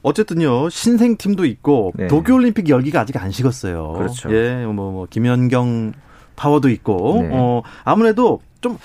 어쨌든요 0.04 0.70
신생 0.70 1.16
팀도 1.16 1.46
있고 1.46 1.94
네. 1.96 2.08
도쿄올림픽 2.08 2.70
열기가 2.70 3.02
아직 3.02 3.22
안 3.22 3.32
식었어요. 3.32 3.94
그렇죠. 3.94 4.34
예, 4.34 4.66
뭐, 4.66 4.92
뭐 4.92 5.08
김연경 5.10 5.94
파워도 6.36 6.70
있고 6.70 7.20
네. 7.22 7.30
어 7.32 7.62
아무래도 7.84 8.42
좀 8.62 8.78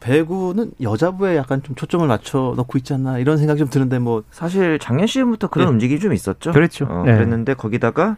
배구는 0.00 0.72
여자부에 0.80 1.36
약간 1.36 1.62
좀 1.62 1.74
초점을 1.74 2.06
맞춰 2.06 2.54
놓고 2.56 2.78
있지 2.78 2.94
않나 2.94 3.18
이런 3.18 3.36
생각이 3.36 3.58
좀 3.58 3.68
드는데 3.68 3.98
뭐 3.98 4.22
사실 4.30 4.78
작년 4.80 5.06
시즌부터 5.06 5.48
그런 5.48 5.66
네. 5.66 5.72
움직임이 5.72 6.00
좀 6.00 6.12
있었죠. 6.12 6.52
그렇죠. 6.52 6.86
어, 6.86 7.04
네. 7.04 7.14
그랬는데 7.14 7.54
거기다가 7.54 8.16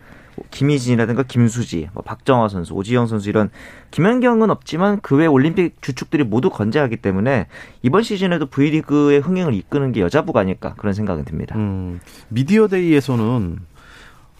김희진이라든가 0.50 1.22
김수지, 1.22 1.88
뭐 1.92 2.02
박정화 2.02 2.48
선수, 2.48 2.74
오지영 2.74 3.06
선수 3.06 3.28
이런 3.28 3.50
김연경은 3.90 4.50
없지만 4.50 5.00
그 5.00 5.20
외 5.20 5.26
올림픽 5.26 5.82
주축들이 5.82 6.24
모두 6.24 6.48
건재하기 6.48 6.96
때문에 6.96 7.46
이번 7.82 8.02
시즌에도 8.02 8.46
V리그의 8.46 9.20
흥행을 9.20 9.52
이끄는 9.54 9.92
게 9.92 10.00
여자부가 10.00 10.40
아닐까 10.40 10.74
그런 10.78 10.94
생각은 10.94 11.24
듭니다. 11.26 11.56
음, 11.58 12.00
미디어데이에서는 12.28 13.58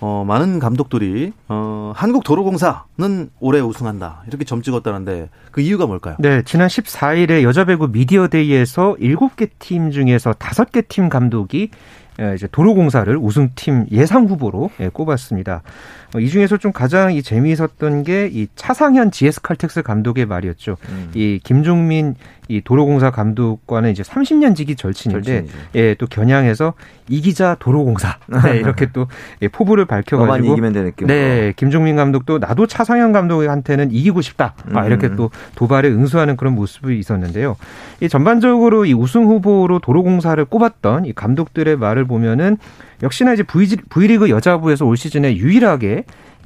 어, 0.03 0.25
많은 0.27 0.59
감독들이 0.61 1.33
어, 1.49 1.93
한국도로공사는 1.95 3.31
올해 3.39 3.61
우승한다 3.61 4.23
이렇게 4.27 4.47
점 4.47 4.63
찍었다는데 4.63 5.29
그 5.51 5.61
이유가 5.61 5.85
뭘까요? 5.85 6.17
네, 6.19 6.43
지난 6.47 6.69
14일에 6.69 7.43
여자 7.43 7.67
배구 7.67 7.89
미디어데이에서 7.89 8.97
7개 8.99 9.51
팀 9.59 9.91
중에서 9.91 10.33
5개 10.33 10.89
팀 10.89 11.11
감독이 11.11 11.69
예, 12.10 12.10
이제 12.35 12.49
도로공사를 12.51 13.15
우승팀 13.17 13.87
예상 13.91 14.27
후보로 14.27 14.71
예, 14.81 14.89
꼽았습니다. 14.89 15.63
어, 16.15 16.21
이 16.21 16.29
중에서 16.29 16.57
좀 16.57 16.73
가장 16.73 17.13
이 17.13 17.23
재미있었던 17.23 18.03
게 18.05 18.31
이 18.33 18.47
차상현 18.55 19.11
GS 19.11 19.43
칼텍스 19.43 19.83
감독의 19.83 20.27
말이었죠. 20.27 20.77
음. 20.89 21.11
이 21.15 21.41
김종민 21.43 22.15
이 22.49 22.61
도로공사 22.61 23.13
감독과는 23.13 23.93
이제 23.93 24.03
30년 24.03 24.57
지기 24.57 24.75
절친인데 24.75 25.47
예, 25.77 25.95
또 25.95 26.07
겨냥해서 26.07 26.75
이기자 27.09 27.57
도로공사 27.61 28.19
네, 28.45 28.57
이렇게 28.59 28.87
또 28.93 29.07
예, 29.41 29.47
포부를 29.47 29.85
밝혀가지고. 29.85 30.49
네, 31.07 31.53
김종민 31.55 31.95
감독도 31.95 32.39
나도 32.39 32.67
차상현 32.67 33.13
감독한테는 33.13 33.93
이기고 33.93 34.21
싶다. 34.21 34.55
아, 34.75 34.85
이렇게 34.85 35.07
음. 35.09 35.17
또 35.17 35.31
도발에 35.55 35.89
응수하는 35.89 36.37
그런 36.37 36.57
모습이 36.57 36.99
있었는데요. 36.99 37.57
이 38.01 38.09
전반적으로 38.09 38.85
이 38.85 38.95
우승 38.95 39.27
후보로 39.27 39.79
도로공사를 39.79 40.45
꼽았던 40.45 41.05
이 41.05 41.13
감독들의 41.13 41.77
말을 41.77 42.05
보면은 42.11 42.59
역시나 43.03 43.33
이제 43.33 43.43
v 43.43 44.07
리그 44.09 44.29
여자부에서 44.29 44.85
올 44.85 44.99
시즌에 44.99 45.37
유일하게 45.37 46.05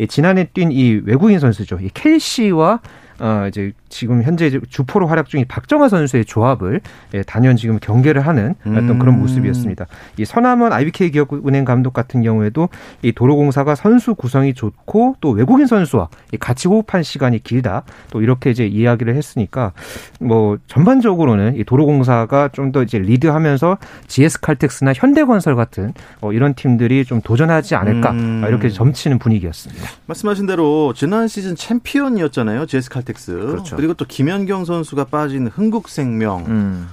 지난해 0.08 0.44
뛴 0.52 0.70
이 0.70 1.00
외국인 1.04 1.38
선수죠. 1.40 1.78
이 1.80 1.88
켈시와 1.92 2.80
어, 3.20 3.46
이제 3.48 3.72
지금 3.94 4.22
현재 4.24 4.50
주포로 4.68 5.06
활약 5.06 5.28
중인 5.28 5.46
박정아 5.48 5.88
선수의 5.88 6.24
조합을 6.24 6.80
예, 7.14 7.22
단연 7.22 7.56
지금 7.56 7.78
경계를 7.80 8.26
하는 8.26 8.54
어떤 8.66 8.90
음. 8.90 8.98
그런 8.98 9.18
모습이었습니다. 9.20 9.86
이 10.18 10.24
서남원 10.24 10.72
IBK 10.72 11.12
기업은행 11.12 11.64
감독 11.64 11.92
같은 11.92 12.20
경우에도 12.22 12.68
이 13.02 13.12
도로공사가 13.12 13.74
선수 13.76 14.14
구성이 14.14 14.52
좋고 14.52 15.16
또 15.20 15.30
외국인 15.30 15.66
선수와 15.66 16.08
같이 16.40 16.66
호흡한 16.66 17.04
시간이 17.04 17.42
길다. 17.44 17.84
또 18.10 18.20
이렇게 18.20 18.50
이제 18.50 18.66
이야기를 18.66 19.14
했으니까 19.14 19.72
뭐 20.20 20.58
전반적으로는 20.66 21.56
이 21.56 21.64
도로공사가 21.64 22.48
좀 22.48 22.74
더 22.74 22.82
이제 22.82 22.98
리드하면서 22.98 23.78
GS 24.08 24.40
칼텍스나 24.40 24.92
현대건설 24.94 25.54
같은 25.54 25.94
어, 26.20 26.32
이런 26.32 26.54
팀들이 26.54 27.04
좀 27.04 27.20
도전하지 27.20 27.76
않을까 27.76 28.10
음. 28.10 28.44
이렇게 28.48 28.68
점치는 28.68 29.18
분위기였습니다. 29.20 29.88
말씀하신 30.06 30.46
대로 30.46 30.92
지난 30.94 31.28
시즌 31.28 31.54
챔피언이었잖아요. 31.54 32.66
GS 32.66 32.90
칼텍스. 32.90 33.32
그렇죠. 33.32 33.76
그리고 33.84 33.92
또 33.92 34.06
김연경 34.06 34.64
선수가 34.64 35.04
빠진 35.04 35.46
흥국생명. 35.46 36.46
음. 36.48 36.88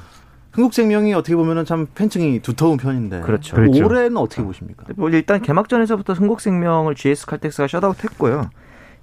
흥국생명이 0.52 1.14
어떻게 1.14 1.38
보면은 1.38 1.64
참 1.64 1.88
팬층이 1.96 2.42
두터운 2.42 2.76
편인데. 2.76 3.22
그렇죠. 3.22 3.56
그렇죠. 3.56 3.86
올해는 3.86 4.18
어떻게 4.18 4.44
보십니까? 4.44 4.84
뭐 4.98 5.10
일단 5.10 5.42
개막전에서부터 5.42 6.12
흥국생명을 6.12 6.96
GS 6.96 7.28
칼텍스가 7.28 7.68
셧아웃 7.70 8.04
했고요. 8.04 8.50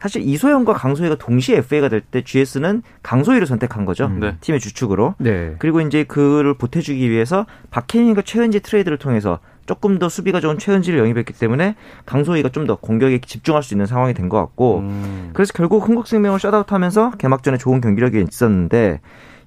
사실 0.00 0.20
이소영과 0.22 0.74
강소희가 0.74 1.14
동시에 1.14 1.56
FA가 1.56 1.88
될 1.88 2.02
때 2.02 2.22
GS는 2.22 2.82
강소희를 3.02 3.46
선택한 3.46 3.86
거죠. 3.86 4.04
음. 4.04 4.20
네. 4.20 4.36
팀의 4.42 4.60
주축으로. 4.60 5.14
네. 5.16 5.54
그리고 5.58 5.80
이제 5.80 6.04
그를 6.04 6.52
보태주기 6.52 7.08
위해서 7.08 7.46
박혜민과 7.70 8.20
최은지 8.20 8.60
트레이드를 8.60 8.98
통해서 8.98 9.38
조금 9.68 10.00
더 10.00 10.08
수비가 10.08 10.40
좋은 10.40 10.58
최은지를 10.58 10.98
영입했기 10.98 11.32
때문에 11.34 11.76
강소희가 12.06 12.48
좀 12.48 12.66
더 12.66 12.74
공격에 12.76 13.20
집중할 13.20 13.62
수 13.62 13.74
있는 13.74 13.86
상황이 13.86 14.14
된 14.14 14.28
것 14.28 14.38
같고 14.38 14.78
음. 14.78 15.30
그래서 15.34 15.52
결국 15.54 15.86
흥국생명을 15.88 16.40
셧아웃하면서 16.40 17.12
개막전에 17.18 17.56
좋은 17.58 17.80
경기력이 17.80 18.24
있었는데 18.28 19.00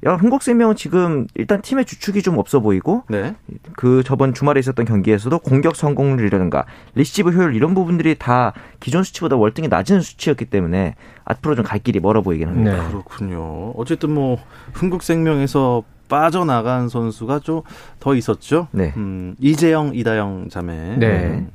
야, 0.07 0.15
흥국생명은 0.15 0.75
지금 0.75 1.27
일단 1.35 1.61
팀의 1.61 1.85
주축이 1.85 2.23
좀 2.23 2.39
없어 2.39 2.59
보이고 2.59 3.03
네. 3.07 3.35
그 3.77 4.01
저번 4.03 4.33
주말에 4.33 4.59
있었던 4.59 4.83
경기에서도 4.85 5.37
공격 5.39 5.75
성공률이라든가 5.75 6.65
리시브 6.95 7.29
효율 7.31 7.55
이런 7.55 7.75
부분들이 7.75 8.15
다 8.17 8.53
기존 8.79 9.03
수치보다 9.03 9.35
월등히 9.35 9.67
낮은 9.67 10.01
수치였기 10.01 10.45
때문에 10.45 10.95
앞으로 11.25 11.53
좀 11.55 11.65
갈 11.65 11.77
길이 11.77 11.99
멀어 11.99 12.21
보이긴 12.23 12.47
합니다. 12.47 12.81
네. 12.81 12.87
그렇군요. 12.89 13.73
어쨌든 13.77 14.09
뭐 14.11 14.39
흥국생명에서 14.73 15.83
빠져나간 16.11 16.89
선수가 16.89 17.39
좀 17.39 17.61
더 18.01 18.15
있었죠. 18.15 18.67
네. 18.71 18.93
음, 18.97 19.35
이재영, 19.39 19.91
이다영 19.93 20.49
자매. 20.49 20.97
네. 20.97 21.07
음. 21.27 21.51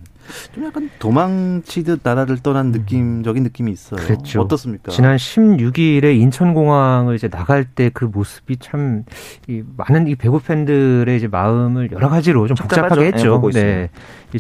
좀 0.54 0.64
약간 0.64 0.90
도망치듯 0.99 2.00
나라를 2.02 2.38
떠난 2.38 2.73
느낌적인 2.73 3.42
느낌이 3.42 3.73
있어요. 3.73 4.00
그렇죠. 4.00 4.40
어떻습니까? 4.42 4.90
지난 4.92 5.16
16일에 5.16 6.18
인천공항을 6.21 7.14
이제 7.16 7.28
나갈 7.28 7.64
때 7.64 7.90
그 7.92 8.04
모습이 8.04 8.56
참 8.59 9.04
이 9.49 9.62
많은 9.76 10.06
이 10.09 10.14
배구 10.16 10.40
팬들의 10.40 11.16
이제 11.16 11.28
마음을 11.28 11.90
여러 11.92 12.09
가지로 12.09 12.47
좀 12.47 12.56
복잡하게 12.56 13.00
네, 13.00 13.06
했죠. 13.09 13.40
네. 13.52 13.90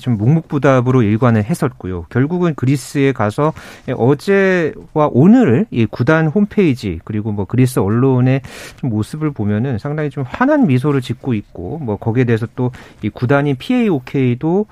좀 0.00 0.16
묵묵부답으로 0.18 1.02
일관을 1.02 1.44
했었고요. 1.44 2.06
결국은 2.10 2.54
그리스에 2.54 3.12
가서 3.12 3.52
어제와 3.90 5.08
오늘 5.12 5.66
이 5.70 5.86
구단 5.86 6.26
홈페이지 6.26 7.00
그리고 7.04 7.32
뭐 7.32 7.44
그리스 7.44 7.78
언론의 7.78 8.42
좀 8.76 8.90
모습을 8.90 9.30
보면은 9.30 9.78
상당히 9.78 10.10
좀 10.10 10.24
환한 10.26 10.66
미소를 10.66 11.00
짓고 11.00 11.34
있고 11.34 11.78
뭐 11.78 11.96
거기에 11.96 12.24
대해서 12.24 12.46
또 12.56 12.70
이 13.02 13.08
구단인 13.08 13.56
PAOK도 13.56 14.66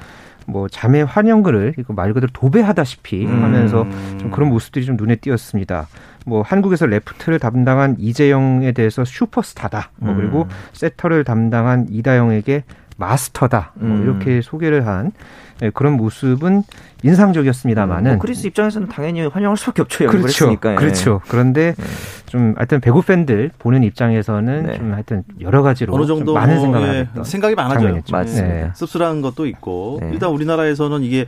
뭐 0.47 0.69
자매 0.69 1.03
환영글을 1.03 1.75
이거 1.79 1.93
말 1.93 2.13
그대로 2.13 2.31
도배하다시피 2.33 3.27
음. 3.27 3.43
하면서 3.43 3.87
좀 4.19 4.31
그런 4.31 4.49
모습들이 4.49 4.85
좀 4.85 4.97
눈에 4.97 5.17
띄었습니다. 5.17 5.89
뭐 6.27 6.43
한국에서 6.43 6.87
레프트를 6.87 7.39
담당한 7.39 7.97
이재영에 7.99 8.73
대해서 8.73 9.05
슈퍼스타다. 9.05 9.91
뭐 9.97 10.15
그리고 10.15 10.43
음. 10.43 10.49
세터를 10.73 11.25
담당한 11.25 11.87
이다영에게 11.91 12.65
마스터다. 12.97 13.73
뭐 13.75 13.91
음. 13.91 14.03
이렇게 14.03 14.41
소개를 14.41 14.87
한 14.87 15.13
네, 15.61 15.71
그런 15.71 15.95
모습은 15.95 16.63
인상적이었습니다만은 17.03 18.13
뭐 18.13 18.19
크리스 18.19 18.47
입장에서는 18.47 18.89
당연히 18.89 19.25
환영할 19.27 19.57
수밖에 19.57 19.83
없죠. 19.83 20.07
그렇죠. 20.07 20.27
했으니까. 20.27 20.75
그렇죠. 20.75 21.21
그런데 21.29 21.75
네. 21.77 21.85
좀 22.27 22.55
하여튼 22.57 22.81
배구 22.81 23.03
팬들 23.03 23.51
보는 23.59 23.85
입장에서는 23.85 24.67
네. 24.67 24.77
좀 24.77 24.93
하여튼 24.93 25.23
여러 25.41 25.63
가지로 25.63 25.95
어느 25.95 26.07
정도 26.07 26.35
많은 26.35 26.61
생각을 26.61 27.09
예, 27.17 27.23
생각이 27.23 27.55
많아져요. 27.55 28.01
맞습니다. 28.11 28.55
네. 28.55 28.71
씁쓸한 28.75 29.23
것도 29.23 29.47
있고 29.47 29.99
네. 30.01 30.11
일단 30.13 30.31
우리나라에서는 30.31 31.03
이게 31.03 31.27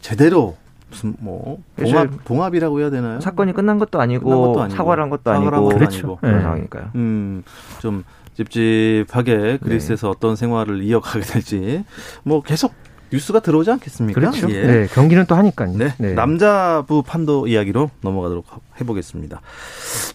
제대로 0.00 0.56
무슨 0.90 1.14
뭐 1.18 1.58
봉합 1.76 2.08
봉합이라고 2.24 2.80
해야 2.80 2.90
되나요? 2.90 3.20
사건이 3.20 3.52
끝난 3.52 3.78
것도 3.78 4.00
아니고, 4.00 4.24
끝난 4.24 4.40
것도 4.40 4.62
아니고 4.62 4.76
사과를 4.76 5.02
한 5.02 5.10
것도 5.10 5.30
아니고 5.30 5.68
그렇죠. 5.70 5.96
아니고. 5.98 6.16
그런 6.20 6.36
네. 6.36 6.42
상황이니까요. 6.42 6.90
음, 6.94 7.42
좀 7.80 8.04
찝찝하게 8.36 9.58
그리스에서 9.62 10.08
네. 10.08 10.10
어떤 10.10 10.36
생활을 10.36 10.82
이어가게 10.82 11.20
될지 11.20 11.84
뭐 12.22 12.42
계속 12.42 12.74
뉴스가 13.12 13.40
들어오지 13.40 13.70
않겠습니까? 13.70 14.20
그렇죠. 14.20 14.50
예. 14.50 14.66
네, 14.66 14.86
경기는 14.88 15.24
또 15.26 15.34
하니까요. 15.36 15.76
네. 15.76 15.94
네. 15.98 16.14
남자부 16.14 17.02
판도 17.02 17.46
이야기로 17.46 17.90
넘어가도록 18.00 18.46
해보겠습니다. 18.80 19.40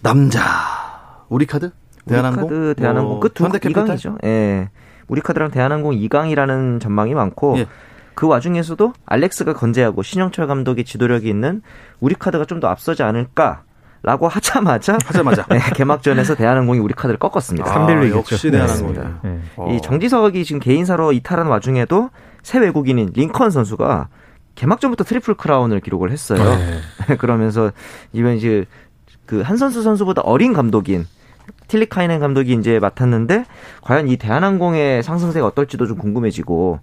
남자 0.02 0.40
우리 1.28 1.46
카드 1.46 1.70
대한항공 2.06 2.42
우리 2.44 2.48
카드 2.50 2.74
대한항공 2.74 3.12
뭐, 3.12 3.20
끝두 3.20 3.44
현대캐피탈이죠. 3.44 4.18
예. 4.24 4.68
우리 5.08 5.20
카드랑 5.20 5.50
대한항공 5.50 5.92
2강이라는 5.92 6.80
전망이 6.80 7.14
많고 7.14 7.58
예. 7.58 7.66
그 8.14 8.26
와중에서도 8.26 8.92
알렉스가 9.06 9.54
건재하고 9.54 10.02
신영철 10.02 10.46
감독의 10.46 10.84
지도력이 10.84 11.28
있는 11.28 11.62
우리 12.00 12.14
카드가 12.14 12.44
좀 12.44 12.60
더 12.60 12.68
앞서지 12.68 13.02
않을까 13.02 13.62
라고 14.02 14.28
하자마자 14.28 14.96
하자마자 15.04 15.44
네, 15.50 15.58
개막전에서 15.74 16.34
대한항공이 16.34 16.78
우리 16.78 16.94
카드를 16.94 17.18
꺾었습니다. 17.18 17.70
아, 17.70 17.86
3대1로 17.86 18.10
역시 18.16 18.50
대한항공이. 18.50 18.94
네. 18.94 19.04
네. 19.22 19.76
이 19.76 19.80
정지석이 19.82 20.44
지금 20.44 20.58
개인사로 20.60 21.12
이탈한 21.12 21.46
와중에도 21.46 22.10
새 22.42 22.58
외국인인 22.58 23.10
링컨 23.14 23.50
선수가 23.50 24.08
개막전부터 24.54 25.04
트리플 25.04 25.34
크라운을 25.34 25.80
기록을 25.80 26.10
했어요. 26.10 26.42
네. 27.08 27.16
그러면서 27.18 27.72
이번 28.12 28.36
이제 28.36 28.64
그 29.26 29.42
한 29.42 29.56
선수 29.56 29.82
선수보다 29.82 30.22
어린 30.22 30.52
감독인 30.52 31.06
틸리카이넨 31.68 32.18
감독이 32.18 32.52
이제 32.54 32.80
맡았는데 32.80 33.44
과연 33.80 34.08
이 34.08 34.16
대한항공의 34.16 35.02
상승세가 35.04 35.46
어떨지도 35.46 35.86
좀 35.86 35.98
궁금해지고 35.98 36.80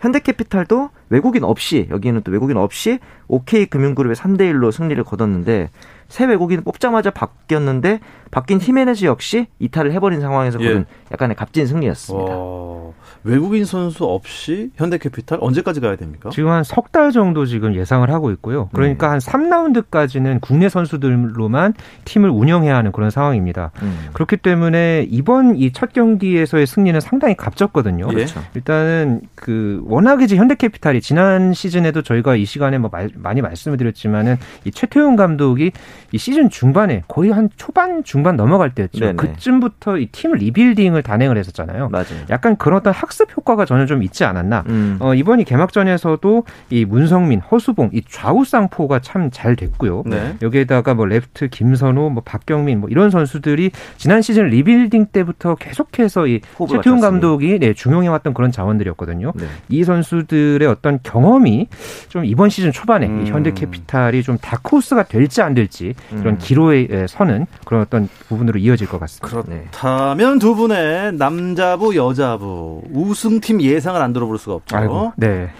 현대캐피탈도 0.00 0.88
외국인 1.10 1.44
없이 1.44 1.86
여기에는 1.90 2.22
또 2.22 2.32
외국인 2.32 2.56
없이 2.56 3.00
OK 3.28 3.66
금융그룹의 3.66 4.16
3대 4.16 4.40
1로 4.52 4.72
승리를 4.72 5.02
거뒀는데 5.04 5.68
새 6.10 6.26
외국인 6.26 6.62
뽑자마자 6.62 7.10
바뀌었는데 7.10 8.00
바뀐 8.30 8.60
히메네즈 8.60 9.06
역시 9.06 9.46
이탈을 9.60 9.92
해버린 9.92 10.20
상황에서 10.20 10.60
예. 10.62 10.84
약간의 11.10 11.34
값진 11.36 11.66
승리였습니다. 11.66 12.32
어, 12.36 12.92
외국인 13.24 13.64
선수 13.64 14.04
없이 14.04 14.70
현대캐피탈 14.76 15.38
언제까지 15.40 15.80
가야 15.80 15.96
됩니까? 15.96 16.30
지금 16.32 16.50
한 16.50 16.62
석 16.64 16.90
달 16.92 17.12
정도 17.12 17.46
지금 17.46 17.74
예상을 17.76 18.08
하고 18.10 18.30
있고요. 18.32 18.68
그러니까 18.72 19.06
네. 19.06 19.10
한 19.12 19.18
3라운드까지는 19.20 20.40
국내 20.40 20.68
선수들로만 20.68 21.74
팀을 22.04 22.28
운영해야 22.30 22.76
하는 22.76 22.90
그런 22.92 23.10
상황입니다. 23.10 23.70
음. 23.82 24.08
그렇기 24.12 24.36
때문에 24.38 25.06
이번 25.08 25.56
이 25.56 25.70
첫 25.72 25.92
경기에서의 25.92 26.66
승리는 26.66 26.98
상당히 27.00 27.34
값졌거든요. 27.36 28.06
예. 28.10 28.14
그렇죠. 28.14 28.40
일단은 28.54 29.20
그 29.36 29.80
워낙에 29.86 30.24
이제 30.24 30.36
현대캐피탈이 30.36 31.00
지난 31.00 31.52
시즌에도 31.54 32.02
저희가 32.02 32.34
이 32.36 32.44
시간에 32.44 32.78
뭐 32.78 32.90
말, 32.92 33.08
많이 33.14 33.40
말씀을 33.40 33.78
드렸지만은 33.78 34.36
이 34.64 34.70
최태웅 34.72 35.14
감독이 35.16 35.70
이 36.12 36.18
시즌 36.18 36.50
중반에 36.50 37.02
거의 37.08 37.30
한 37.30 37.48
초반 37.56 38.02
중반 38.04 38.36
넘어갈 38.36 38.74
때였죠. 38.74 39.00
네네. 39.00 39.12
그쯤부터 39.16 39.98
이 39.98 40.08
팀 40.12 40.32
리빌딩을 40.32 41.02
단행을 41.02 41.36
했었잖아요. 41.38 41.88
맞아요. 41.90 42.06
약간 42.30 42.56
그런 42.56 42.78
어떤 42.80 42.92
학습 42.92 43.28
효과가 43.36 43.64
저는 43.64 43.86
좀 43.86 44.02
있지 44.02 44.24
않았나. 44.24 44.64
음. 44.68 44.96
어, 45.00 45.14
이번 45.14 45.40
이 45.40 45.44
개막전에서도 45.44 46.44
이 46.70 46.84
문성민, 46.84 47.40
허수봉, 47.40 47.90
이 47.92 48.02
좌우 48.08 48.44
쌍포가 48.44 49.00
참 49.00 49.30
잘 49.30 49.54
됐고요. 49.54 50.02
네. 50.06 50.36
여기에다가 50.42 50.94
뭐 50.94 51.06
레프트 51.06 51.48
김선호, 51.50 52.10
뭐 52.10 52.22
박경민 52.24 52.80
뭐 52.80 52.88
이런 52.90 53.10
선수들이 53.10 53.70
지난 53.96 54.22
시즌 54.22 54.48
리빌딩 54.48 55.06
때부터 55.12 55.54
계속해서 55.54 56.26
이 56.26 56.40
최태웅 56.68 57.00
감독이 57.00 57.58
네, 57.60 57.72
중용해왔던 57.74 58.34
그런 58.34 58.50
자원들이었거든요. 58.50 59.32
네. 59.36 59.44
이 59.68 59.84
선수들의 59.84 60.66
어떤 60.66 60.98
경험이 61.02 61.68
좀 62.08 62.24
이번 62.24 62.48
시즌 62.50 62.72
초반에 62.72 63.06
음. 63.06 63.26
현대캐피탈이 63.26 64.22
좀 64.22 64.38
다크호스가 64.38 65.04
될지 65.04 65.42
안 65.42 65.54
될지 65.54 65.89
이런 66.12 66.34
음. 66.34 66.38
기로에 66.38 67.06
서는 67.08 67.46
그런 67.64 67.82
어떤 67.82 68.08
부분으로 68.28 68.58
이어질 68.58 68.88
것 68.88 68.98
같습니다. 69.00 69.28
그렇다면 69.28 70.38
두 70.38 70.54
분의 70.54 71.14
남자부, 71.14 71.96
여자부 71.96 72.82
우승팀 72.92 73.60
예상을 73.62 74.00
안 74.00 74.12
들어볼 74.12 74.38
수가 74.38 74.54
없죠. 74.54 74.76
아이고, 74.76 75.12
네. 75.16 75.50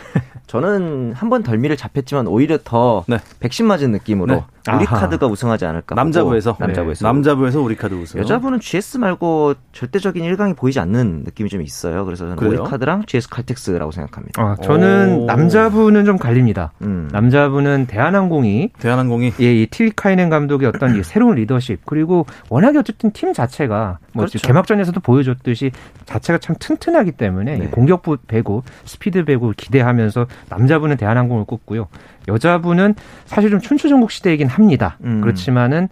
저는 0.51 1.13
한 1.15 1.31
번 1.31 1.45
덜미를 1.45 1.77
잡혔지만 1.77 2.27
오히려 2.27 2.59
더 2.65 3.05
네. 3.07 3.19
백신 3.39 3.65
맞은 3.67 3.93
느낌으로 3.93 4.35
네. 4.35 4.43
우리 4.75 4.85
아하. 4.85 4.99
카드가 5.01 5.27
우승하지 5.29 5.65
않을까. 5.65 5.95
남자부에서 5.95 6.57
남자부에서 6.59 7.07
네. 7.07 7.09
남자부에서 7.09 7.61
우리 7.61 7.77
카드 7.77 7.95
우승. 7.95 8.19
여자부는 8.21 8.59
GS 8.59 8.99
말고 8.99 9.55
절대적인 9.73 10.23
1강이 10.25 10.57
보이지 10.57 10.81
않는 10.81 11.23
느낌이 11.25 11.49
좀 11.49 11.63
있어요. 11.63 12.05
그래서 12.05 12.25
저는 12.25 12.37
그래요? 12.37 12.63
우리 12.63 12.69
카드랑 12.71 13.05
GS 13.07 13.29
칼텍스라고 13.31 13.93
생각합니다. 13.93 14.43
아, 14.43 14.57
저는 14.61 15.21
오. 15.21 15.27
남자부는 15.27 16.05
좀 16.05 16.19
갈립니다. 16.19 16.73
음. 16.83 17.09
남자부는 17.13 17.87
대한항공이 17.87 18.71
대한항공이 18.81 19.33
예, 19.41 19.55
이 19.63 19.67
틸카이넨 19.69 20.31
감독의 20.31 20.67
어떤 20.69 20.97
이 20.99 21.05
새로운 21.05 21.37
리더십 21.37 21.81
그리고 21.87 22.27
워낙에 22.49 22.77
어쨌든 22.79 23.13
팀 23.13 23.33
자체가 23.33 23.99
뭐 24.15 24.25
그렇죠. 24.27 24.41
개막전에서도 24.47 24.99
보여줬듯이 25.01 25.71
자체가 26.07 26.39
참 26.39 26.57
튼튼하기 26.59 27.13
때문에 27.13 27.57
네. 27.57 27.67
공격부 27.69 28.17
배구, 28.27 28.63
스피드 28.85 29.25
배구 29.25 29.55
기대하면서 29.57 30.27
남자부는 30.49 30.97
대한항공을 30.97 31.45
꼽고요. 31.45 31.89
여자분은 32.29 32.95
사실 33.27 33.51
좀 33.51 33.61
춘추전국 33.61 34.11
시대이긴 34.11 34.49
합니다. 34.49 34.97
음. 35.05 35.21
그렇지만은 35.21 35.89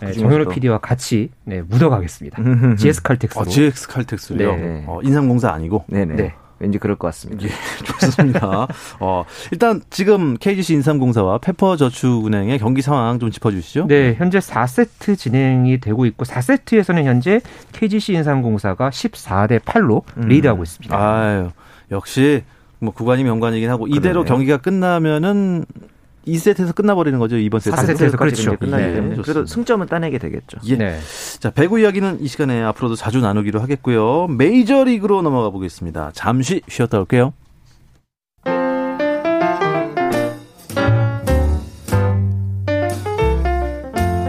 네, 0.00 0.12
정현우 0.12 0.48
PD와 0.48 0.78
같이 0.78 1.30
네, 1.44 1.60
묻어가겠습니다. 1.62 2.42
GS 2.76 3.02
칼텍스로. 3.02 3.42
어, 3.42 3.44
GS 3.44 3.88
칼텍스요. 3.88 4.38
네. 4.38 4.84
어, 4.86 5.00
인삼공사 5.02 5.50
아니고. 5.50 5.84
네네. 5.88 6.16
네. 6.16 6.34
왠지 6.60 6.78
그럴 6.78 6.96
것 6.96 7.08
같습니다. 7.08 7.44
예, 7.44 7.48
좋습니다. 7.84 8.68
어, 9.00 9.24
일단 9.50 9.80
지금 9.88 10.36
KGC 10.36 10.74
인삼공사와 10.74 11.38
페퍼저축은행의 11.38 12.58
경기 12.58 12.82
상황 12.82 13.18
좀 13.18 13.30
짚어주시죠. 13.30 13.86
네, 13.86 14.14
현재 14.16 14.38
4세트 14.38 15.16
진행이 15.16 15.80
되고 15.80 16.04
있고 16.06 16.24
4세트에서는 16.24 17.04
현재 17.04 17.40
KGC 17.72 18.12
인삼공사가 18.12 18.90
14대 18.90 19.58
8로 19.60 20.02
음. 20.18 20.28
리드하고 20.28 20.62
있습니다. 20.62 20.96
아유, 20.96 21.50
역시 21.90 22.44
뭐 22.80 22.92
구관이 22.92 23.24
명관이긴 23.24 23.70
하고 23.70 23.86
이대로 23.86 24.22
그러네요. 24.22 24.24
경기가 24.24 24.56
끝나면은 24.56 25.64
2세트에서 26.26 26.74
끝나버리는 26.74 27.18
거죠 27.18 27.36
이번 27.36 27.60
세트. 27.60 27.76
4세트에서 27.76 28.18
그렇죠. 28.18 28.56
끝나기 28.56 28.84
네. 28.84 28.94
때문에 28.94 29.16
그래도 29.16 29.46
승점은 29.46 29.86
따내게 29.86 30.18
되겠죠. 30.18 30.58
예. 30.66 30.76
네. 30.76 30.98
자 31.38 31.50
배구 31.50 31.80
이야기는 31.80 32.20
이 32.20 32.28
시간에 32.28 32.62
앞으로도 32.62 32.94
자주 32.94 33.20
나누기로 33.20 33.60
하겠고요. 33.60 34.28
메이저 34.28 34.84
리그로 34.84 35.22
넘어가 35.22 35.50
보겠습니다. 35.50 36.10
잠시 36.14 36.62
쉬었다 36.68 36.98
올게요. 36.98 37.32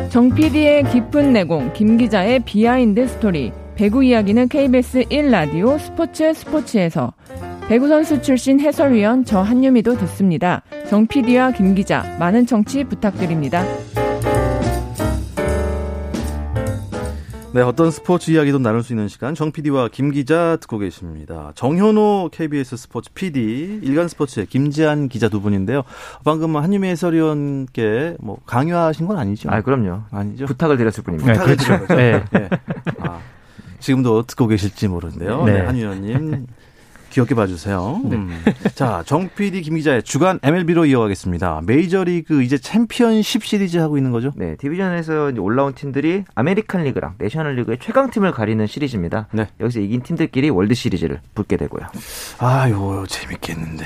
정 0.09 0.29
PD의 0.35 0.83
깊은 0.89 1.31
내공, 1.31 1.71
김 1.73 1.97
기자의 1.97 2.41
비하인드 2.41 3.07
스토리. 3.07 3.53
배구 3.75 4.03
이야기는 4.03 4.49
KBS 4.49 5.03
1라디오 5.05 5.79
스포츠 5.79 6.33
스포츠에서 6.33 7.13
배구 7.71 7.87
선수 7.87 8.21
출신 8.21 8.59
해설위원 8.59 9.23
저 9.23 9.39
한유미도 9.39 9.95
듣습니다. 9.99 10.61
정 10.89 11.07
PD와 11.07 11.51
김 11.51 11.73
기자 11.73 12.03
많은 12.19 12.45
청취 12.45 12.83
부탁드립니다. 12.83 13.63
네, 17.53 17.61
어떤 17.61 17.89
스포츠 17.89 18.31
이야기도 18.31 18.59
나눌 18.59 18.83
수 18.83 18.91
있는 18.91 19.07
시간 19.07 19.35
정 19.35 19.53
PD와 19.53 19.87
김 19.87 20.11
기자 20.11 20.57
듣고 20.57 20.79
계십니다. 20.79 21.53
정현호 21.55 22.31
KBS 22.33 22.75
스포츠 22.75 23.09
PD, 23.13 23.79
일간 23.83 24.09
스포츠의 24.09 24.47
김지한 24.47 25.07
기자 25.07 25.29
두 25.29 25.39
분인데요. 25.39 25.83
방금 26.25 26.57
한유미 26.57 26.89
해설위원께 26.89 28.17
뭐 28.19 28.37
강요하신 28.45 29.07
건 29.07 29.17
아니죠? 29.17 29.49
아, 29.49 29.61
그럼요. 29.61 30.01
아니죠. 30.11 30.45
부탁을 30.45 30.75
드렸을 30.75 31.05
뿐입니다. 31.05 31.31
네, 31.31 31.39
부탁을 31.39 31.55
네, 31.55 31.85
그렇죠. 31.87 31.95
네. 31.95 32.23
네. 32.33 32.49
아, 32.99 33.21
지금도 33.79 34.23
듣고 34.23 34.47
계실지 34.47 34.89
모르는데요. 34.89 35.45
네. 35.45 35.53
네, 35.53 35.59
한 35.61 35.75
위원님 35.75 36.47
귀엽게 37.11 37.35
봐주세요. 37.35 38.01
네. 38.05 38.15
음. 38.15 38.43
자, 38.73 39.03
정 39.05 39.29
PD 39.35 39.61
김 39.61 39.75
기자의 39.75 40.01
주간 40.03 40.39
MLB로 40.41 40.85
이어가겠습니다. 40.85 41.61
메이저리그 41.65 42.41
이제 42.41 42.57
챔피언십 42.57 43.43
시리즈 43.43 43.77
하고 43.77 43.97
있는 43.97 44.11
거죠? 44.11 44.31
네, 44.35 44.55
디비전에서 44.55 45.33
올라온 45.37 45.73
팀들이 45.73 46.23
아메리칸 46.35 46.83
리그랑 46.83 47.15
내셔널 47.17 47.55
리그의 47.55 47.77
최강 47.79 48.09
팀을 48.09 48.31
가리는 48.31 48.65
시리즈입니다. 48.65 49.27
네. 49.33 49.47
여기서 49.59 49.81
이긴 49.81 50.01
팀들끼리 50.01 50.49
월드 50.49 50.73
시리즈를 50.73 51.19
붙게 51.35 51.57
되고요. 51.57 51.85
아유, 52.39 53.05
재밌겠는데. 53.07 53.85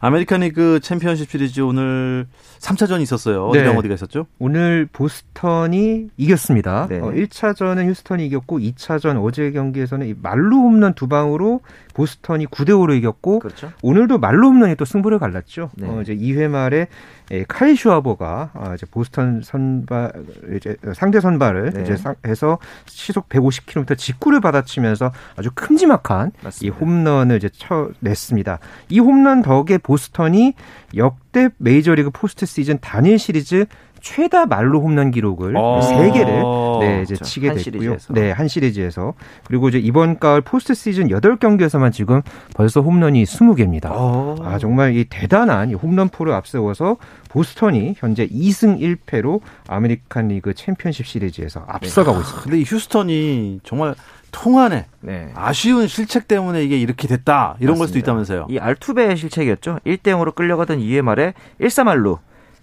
아메리칸 0.00 0.40
리그 0.40 0.80
챔피언십 0.80 1.30
시리즈 1.30 1.60
오늘 1.60 2.26
3차전이 2.60 3.02
있었어요. 3.02 3.46
어디랑 3.48 3.72
네. 3.72 3.76
어디가 3.78 3.94
있었죠? 3.94 4.26
오늘 4.38 4.88
보스턴이 4.92 6.08
이겼습니다. 6.16 6.86
네. 6.88 6.98
어, 7.00 7.10
1차전은 7.10 7.88
휴스턴이 7.88 8.24
이겼고 8.26 8.60
2차전 8.60 9.22
어제 9.22 9.50
경기에서는 9.50 10.14
만루 10.22 10.56
홈런 10.56 10.94
두 10.94 11.08
방으로 11.08 11.60
보스턴 11.92 12.03
이 12.04 12.46
9대 12.46 12.70
5로 12.70 12.96
이겼고 12.96 13.40
그렇죠. 13.40 13.72
오늘도 13.82 14.18
만루 14.18 14.48
홈런이 14.48 14.76
또 14.76 14.84
승부를 14.84 15.18
갈랐죠. 15.18 15.70
네. 15.76 15.88
어, 15.88 16.00
이제 16.02 16.14
2회 16.14 16.48
말에 16.48 16.88
예, 17.30 17.44
카일 17.48 17.74
슈와버가 17.74 18.50
아, 18.54 18.74
이제 18.74 18.86
보스턴 18.90 19.40
선발 19.42 20.12
이제 20.56 20.76
상대 20.94 21.20
선발을 21.20 21.72
네. 21.72 21.82
이제 21.82 21.96
해서 22.26 22.58
시속 22.86 23.28
150km 23.28 23.96
직구를 23.96 24.40
받아치면서 24.40 25.12
아주 25.36 25.50
큼지막한 25.54 26.32
맞습니다. 26.42 26.76
이 26.76 26.80
홈런을 26.80 27.36
이제 27.36 27.48
쳐냈습니다. 27.48 28.58
이 28.90 28.98
홈런 28.98 29.42
덕에 29.42 29.78
보스턴이 29.78 30.54
역대 30.96 31.48
메이저리그 31.58 32.10
포스트 32.10 32.46
시즌 32.46 32.78
단일 32.80 33.18
시리즈 33.18 33.66
최다 34.04 34.44
만루 34.46 34.82
홈런 34.82 35.10
기록을 35.10 35.56
어. 35.56 35.80
세 35.80 36.10
개를 36.10 36.42
네, 36.80 37.02
이제 37.02 37.14
그렇죠. 37.14 37.24
치게 37.24 37.54
됐고요. 37.54 37.62
시리즈에서. 37.62 38.12
네, 38.12 38.30
한 38.30 38.48
시리즈에서. 38.48 39.14
그리고 39.46 39.70
이제 39.70 39.78
이번 39.78 40.18
가을 40.18 40.42
포스트 40.42 40.74
시즌 40.74 41.08
8경기에서만 41.08 41.90
지금 41.90 42.20
벌써 42.54 42.82
홈런이 42.82 43.24
20개입니다. 43.24 43.86
어. 43.90 44.36
아, 44.42 44.58
정말 44.58 44.94
이 44.94 45.06
대단한 45.08 45.70
이 45.70 45.74
홈런포를 45.74 46.34
앞세워서 46.34 46.98
보스턴이 47.30 47.94
현재 47.96 48.28
2승 48.28 48.78
1패로 48.78 49.40
아메리칸 49.68 50.28
리그 50.28 50.52
챔피언십 50.52 51.06
시리즈에서 51.06 51.64
앞서가고 51.66 52.20
있습니다. 52.20 52.42
근데 52.42 52.60
이 52.60 52.64
휴스턴이 52.64 53.60
정말 53.64 53.94
통한의 54.32 54.84
네. 55.00 55.30
아쉬운 55.34 55.86
실책 55.86 56.28
때문에 56.28 56.62
이게 56.62 56.76
이렇게 56.78 57.08
됐다. 57.08 57.56
이런 57.58 57.78
맞습니다. 57.78 57.78
걸 57.78 57.86
수도 57.86 57.98
있다면서요. 58.00 58.46
이 58.50 58.58
알투베의 58.58 59.16
실책이었죠. 59.16 59.78
1대 59.86 60.08
0으로 60.08 60.34
끌려가던 60.34 60.80
2회 60.80 61.00
말에 61.00 61.32
1-3할로 61.58 62.18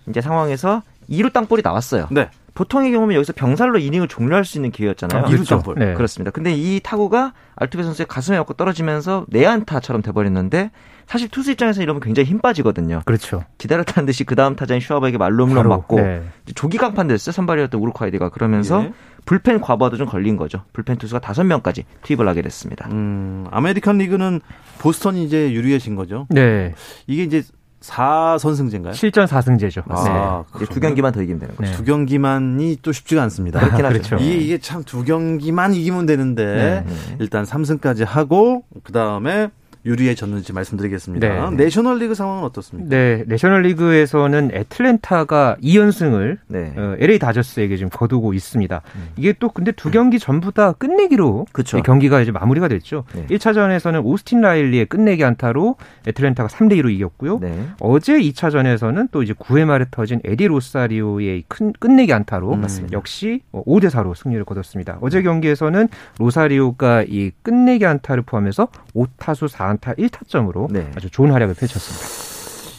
이제 0.07 0.21
상황에서 0.21 0.83
2루 1.11 1.33
땅볼이 1.33 1.61
나왔어요. 1.63 2.07
네. 2.09 2.29
보통의 2.53 2.91
경우면 2.91 3.15
여기서 3.15 3.33
병살로 3.33 3.79
이닝을 3.79 4.07
종료할 4.07 4.43
수 4.43 4.57
있는 4.57 4.71
기회였잖아요. 4.71 5.25
아, 5.25 5.29
2루 5.29 5.47
땅볼. 5.47 5.75
네. 5.77 5.93
그렇습니다. 5.93 6.31
근데 6.31 6.53
이 6.53 6.79
타구가 6.83 7.33
알투베 7.55 7.83
선수의 7.83 8.07
가슴에 8.07 8.37
맞고 8.37 8.55
떨어지면서 8.55 9.25
내야안타처럼 9.29 10.01
돼버렸는데 10.01 10.71
사실 11.07 11.29
투수 11.29 11.51
입장에서 11.51 11.81
이러면 11.81 12.01
굉장히 12.01 12.29
힘 12.29 12.39
빠지거든요. 12.39 13.01
그렇죠. 13.05 13.43
기다렸다는 13.57 14.05
듯이 14.05 14.23
그 14.23 14.35
다음 14.35 14.55
타자인 14.55 14.79
슈와버에게 14.79 15.17
만루 15.17 15.45
홈런 15.45 15.67
맞고 15.67 15.99
네. 15.99 16.23
조기 16.55 16.77
강판 16.77 17.07
됐어요. 17.07 17.31
선발이었던 17.33 17.79
우르퀴디가 17.79 18.29
그러면서 18.29 18.83
예. 18.83 18.93
불펜 19.25 19.61
과부하도 19.61 19.97
좀 19.97 20.07
걸린 20.07 20.35
거죠. 20.37 20.63
불펜 20.73 20.97
투수가 20.97 21.19
다섯 21.19 21.43
명까지 21.43 21.85
투입을 22.03 22.27
하게 22.27 22.41
됐습니다. 22.41 22.87
음, 22.91 23.45
아메리칸 23.51 23.97
리그는 23.97 24.41
보스턴이 24.79 25.23
이제 25.23 25.51
유리해진 25.51 25.95
거죠. 25.95 26.27
네. 26.29 26.73
이게 27.07 27.23
이제 27.23 27.43
4선승제인가요? 27.81 28.93
7전 28.93 29.25
4승제죠. 29.25 29.83
아, 29.89 30.43
네. 30.59 30.65
두 30.65 30.79
경기만 30.79 31.11
더 31.13 31.21
이기면 31.21 31.39
되는 31.39 31.55
거죠. 31.55 31.69
네. 31.71 31.75
두 31.75 31.83
경기만이 31.83 32.77
또 32.81 32.91
쉽지가 32.91 33.21
않습니다. 33.23 33.59
그렇긴 33.59 33.85
하죠. 33.85 34.15
이게, 34.17 34.35
이게 34.37 34.57
참 34.59 34.83
두 34.83 35.03
경기만 35.03 35.73
이기면 35.73 36.05
되는데 36.05 36.83
네. 36.85 36.93
일단 37.19 37.43
3승까지 37.43 38.05
하고 38.05 38.63
그다음에 38.83 39.49
유리해졌는지 39.85 40.53
말씀드리겠습니다. 40.53 41.49
네. 41.49 41.55
내셔널리그 41.55 42.13
상황은 42.13 42.43
어떻습니까? 42.43 42.89
네, 42.89 43.23
내셔널리그에서는 43.27 44.51
애틀랜타가 44.53 45.57
2연승을 45.63 46.37
네. 46.47 46.73
어, 46.77 46.95
LA 46.99 47.17
다저스에게 47.19 47.77
지금 47.77 47.89
거두고 47.89 48.33
있습니다. 48.33 48.81
음. 48.95 49.07
이게 49.17 49.33
또 49.39 49.49
근데 49.49 49.71
두 49.71 49.89
경기 49.89 50.19
전부 50.19 50.51
다 50.51 50.73
끝내기로 50.73 51.47
그쵸. 51.51 51.81
경기가 51.81 52.21
이제 52.21 52.31
마무리가 52.31 52.67
됐죠. 52.67 53.05
네. 53.13 53.25
1차전에서는 53.27 54.05
오스틴 54.05 54.41
라일리의 54.41 54.85
끝내기 54.85 55.23
안타로 55.23 55.77
애틀랜타가 56.07 56.47
3대 56.49 56.73
2로 56.81 56.91
이겼고요. 56.91 57.39
네. 57.39 57.67
어제 57.79 58.19
2차전에서는 58.19 59.09
또 59.11 59.23
이제 59.23 59.33
9회 59.33 59.65
말에 59.65 59.85
터진 59.89 60.21
에디 60.23 60.47
로사리오의 60.47 61.45
큰 61.47 61.73
끝내기 61.73 62.13
안타로 62.13 62.53
음. 62.53 62.87
역시 62.91 63.41
5대 63.51 63.89
4로 63.89 64.15
승리를 64.15 64.43
거뒀습니다. 64.45 64.99
어제 65.01 65.23
경기에서는 65.23 65.87
로사리오가 66.19 67.03
이 67.07 67.31
끝내기 67.41 67.85
안타를 67.85 68.23
포함해서 68.23 68.67
5타수 68.93 69.47
4 69.47 69.70
4 69.70 69.70
안타 69.71 69.93
1타점으로 69.93 70.71
네. 70.71 70.91
아주 70.95 71.09
좋은 71.09 71.31
활약을 71.31 71.55
펼쳤습니다. 71.55 72.05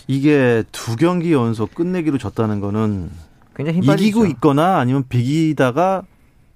이게 0.06 0.62
두 0.72 0.96
경기 0.96 1.32
연속 1.32 1.74
끝내기로 1.74 2.18
졌다는 2.18 2.60
거는 2.60 3.10
굉장히 3.56 3.78
힘 3.78 3.84
이기고 3.84 4.20
빠지죠. 4.20 4.26
있거나 4.26 4.78
아니면 4.78 5.04
비기다가 5.08 6.02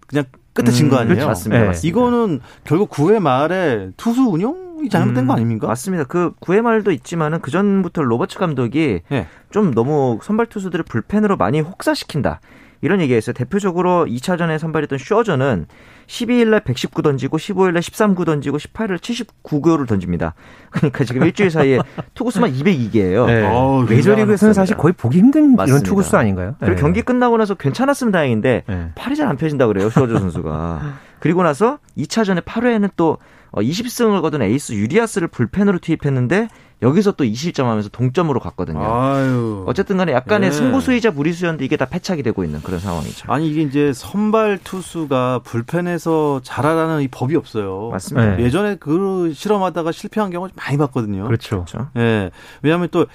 그냥 0.07 0.25
끝에 0.53 0.71
진거 0.71 0.97
음, 0.97 1.01
아니에요? 1.01 1.15
그렇죠. 1.15 1.29
맞습니다. 1.29 1.61
네. 1.61 1.67
맞습니다. 1.69 1.89
이거는 1.89 2.41
결국 2.65 2.91
9회 2.91 3.19
말에 3.19 3.91
투수 3.97 4.23
운영 4.23 4.67
이 4.85 4.89
잘못된 4.89 5.25
음, 5.25 5.27
거 5.27 5.33
아닙니까? 5.35 5.67
맞습니다. 5.67 6.05
그 6.05 6.33
9회 6.41 6.61
말도 6.61 6.93
있지만은 6.93 7.41
그 7.41 7.51
전부터 7.51 8.03
로버츠 8.03 8.39
감독이 8.39 9.01
네. 9.09 9.27
좀 9.51 9.73
너무 9.73 10.19
선발 10.23 10.47
투수들을 10.47 10.85
불펜으로 10.85 11.37
많이 11.37 11.61
혹사시킨다. 11.61 12.41
이런 12.83 13.01
얘기했어요. 13.01 13.33
대표적으로 13.33 14.05
2차전에 14.07 14.59
선발했던 14.59 14.99
슈어저는 14.99 15.67
12일 16.07 16.49
날 16.49 16.61
119 16.61 17.03
던지고 17.03 17.37
15일 17.37 17.73
날 17.73 17.83
13구 17.83 18.25
던지고 18.25 18.59
18일 18.59 18.99
79구를 18.99 19.87
던집니다. 19.89 20.35
그러니까 20.71 21.05
지금 21.05 21.25
일주일 21.25 21.51
사이에 21.51 21.79
투구수만 22.15 22.53
202개예요. 22.53 23.27
네. 23.27 23.43
어, 23.45 23.85
메이저리그에서는 23.89 24.55
사실 24.55 24.77
거의 24.77 24.93
보기 24.95 25.19
힘든 25.19 25.57
맞습니다. 25.57 25.65
이런 25.67 25.83
투구수 25.83 26.17
아닌가요? 26.17 26.55
그리고 26.61 26.75
네. 26.77 26.81
경기 26.81 27.03
끝나고 27.03 27.37
나서 27.37 27.55
괜찮았으면 27.55 28.13
다행인데 28.13 28.63
네. 28.67 28.91
팔이 28.95 29.17
잘 29.17 29.27
안 29.27 29.37
펴진다 29.37 29.67
그래요. 29.67 29.91
슈어저 29.91 30.19
선수가. 30.21 30.81
그리고 31.21 31.43
나서 31.43 31.79
2차전에 31.97 32.43
8회에는 32.45 32.91
또 32.97 33.19
20승을 33.53 34.19
어, 34.19 34.21
거둔 34.21 34.43
에이스 34.43 34.75
유리아스를 34.75 35.29
불펜으로 35.29 35.79
투입했는데 35.79 36.49
여기서 36.83 37.13
또 37.13 37.25
2실점 37.25 37.65
하면서 37.65 37.89
동점으로 37.89 38.39
갔거든요. 38.39 38.83
아유. 38.85 39.65
어쨌든 39.67 39.97
간에 39.97 40.13
약간의 40.13 40.51
네. 40.51 40.55
승부수이자 40.57 41.13
무리수였는데 41.13 41.65
이게 41.65 41.79
다 41.79 41.87
패착이 41.87 42.23
되고 42.23 42.45
있는 42.45 42.61
그런 42.61 42.81
상황이죠. 42.81 43.33
아니 43.33 43.49
이게 43.49 43.63
이제 43.63 43.95
선발 43.95 44.59
투수가 44.63 45.41
불펜에서 45.45 46.43
잘하라는 46.45 47.01
이 47.01 47.09
법이 47.09 47.35
없어요. 47.35 47.89
맞습니다. 47.93 48.37
네. 48.37 48.43
예전에 48.45 48.77
그 48.77 49.33
실험하다가 49.35 49.91
실패한 49.91 50.31
경우 50.31 50.49
많이 50.55 50.77
봤거든요. 50.77 51.25
그렇죠. 51.25 51.65
그렇죠. 51.65 51.89
네. 51.95 52.31
왜냐하면 52.63 52.89
또 52.91 53.07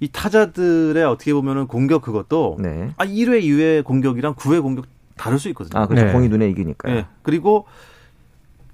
이 0.00 0.08
타자들의 0.10 1.04
어떻게 1.04 1.32
보면은 1.34 1.66
공격 1.66 2.02
그것도 2.02 2.56
네. 2.58 2.92
아 2.96 3.04
1회, 3.04 3.42
2회 3.42 3.84
공격이랑 3.84 4.34
9회 4.34 4.62
공격 4.62 4.86
다를 5.20 5.38
수 5.38 5.48
있거든요. 5.50 5.78
아, 5.82 5.86
그렇죠. 5.86 6.06
네. 6.06 6.12
공이 6.12 6.28
눈에 6.28 6.48
익으니까요. 6.48 6.94
네. 6.94 7.06
그리고 7.22 7.66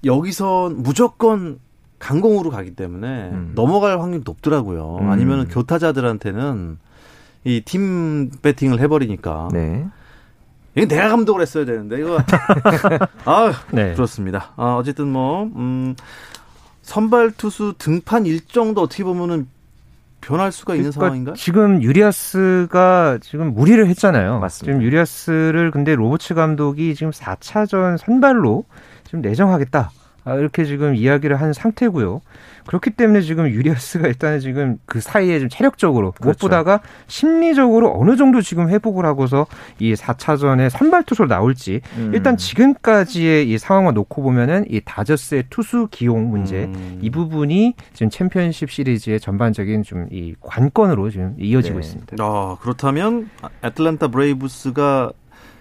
여기서 0.05 0.71
무조건 0.73 1.59
강공으로 1.99 2.49
가기 2.51 2.75
때문에 2.75 3.29
음. 3.31 3.51
넘어갈 3.55 3.99
확률이 3.99 4.23
높더라고요. 4.25 4.99
음. 5.01 5.09
아니면 5.09 5.47
교타자들한테는 5.49 6.77
이 7.43 7.61
팀 7.65 8.31
배팅을 8.41 8.79
해버리니까. 8.79 9.49
네. 9.51 9.87
이거 10.75 10.85
내가 10.87 11.09
감독을 11.09 11.41
했어야 11.41 11.65
되는데 11.65 11.99
이거 11.99 12.17
아 13.25 13.51
네. 13.71 13.93
그렇습니다. 13.93 14.51
아, 14.57 14.75
어쨌든 14.75 15.07
뭐 15.11 15.43
음, 15.43 15.95
선발 16.83 17.31
투수 17.31 17.73
등판 17.77 18.25
일정도 18.25 18.81
어떻게 18.81 19.03
보면은 19.03 19.47
변할 20.21 20.51
수가 20.51 20.75
있는 20.75 20.91
그러니까 20.91 21.05
상황인가? 21.05 21.33
지금 21.35 21.81
유리아스가 21.83 23.19
지금 23.21 23.53
무리를 23.53 23.85
했잖아요. 23.87 24.39
맞습니다. 24.39 24.73
지금 24.73 24.81
유리아스를 24.85 25.71
근데 25.71 25.95
로버츠 25.95 26.33
감독이 26.33 26.95
지금 26.95 27.11
4차전 27.11 27.97
선발로 27.97 28.65
지금 29.05 29.21
내정하겠다. 29.21 29.91
아, 30.27 30.35
이렇게 30.35 30.65
지금 30.65 30.95
이야기를 30.95 31.39
한 31.39 31.53
상태고요. 31.53 32.21
그렇기 32.65 32.89
때문에 32.91 33.21
지금 33.21 33.47
유리아스가 33.47 34.07
일단은 34.07 34.41
지금 34.41 34.77
그 34.85 34.99
사이에 34.99 35.39
좀 35.39 35.47
체력적으로 35.47 36.11
그렇죠. 36.11 36.25
무엇보다가 36.25 36.81
심리적으로 37.07 37.97
어느 37.97 38.17
정도 38.17 38.41
지금 38.41 38.67
회복을 38.69 39.05
하고서 39.05 39.47
이 39.79 39.93
4차전에 39.93 40.69
선발 40.69 41.03
투수로 41.03 41.29
나올지 41.29 41.79
음. 41.95 42.11
일단 42.13 42.35
지금까지의 42.35 43.49
이 43.49 43.57
상황을 43.57 43.93
놓고 43.93 44.21
보면은 44.21 44.65
이 44.69 44.81
다저스의 44.83 45.45
투수 45.49 45.87
기용 45.91 46.29
문제 46.29 46.65
음. 46.65 46.99
이 47.01 47.09
부분이 47.09 47.75
지금 47.93 48.09
챔피언십 48.09 48.69
시리즈의 48.69 49.19
전반적인 49.21 49.83
좀 49.83 50.07
이 50.11 50.35
관건으로 50.41 51.09
지금 51.09 51.35
이어지고 51.39 51.79
네. 51.79 51.85
있습니다. 51.85 52.15
아, 52.19 52.57
그렇다면 52.61 53.29
애틀란타 53.63 54.07
브레이브스가 54.09 55.11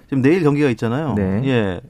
지금 0.08 0.22
내일 0.22 0.42
경기가 0.42 0.68
있잖아요. 0.70 1.14
네. 1.14 1.42
예. 1.44 1.80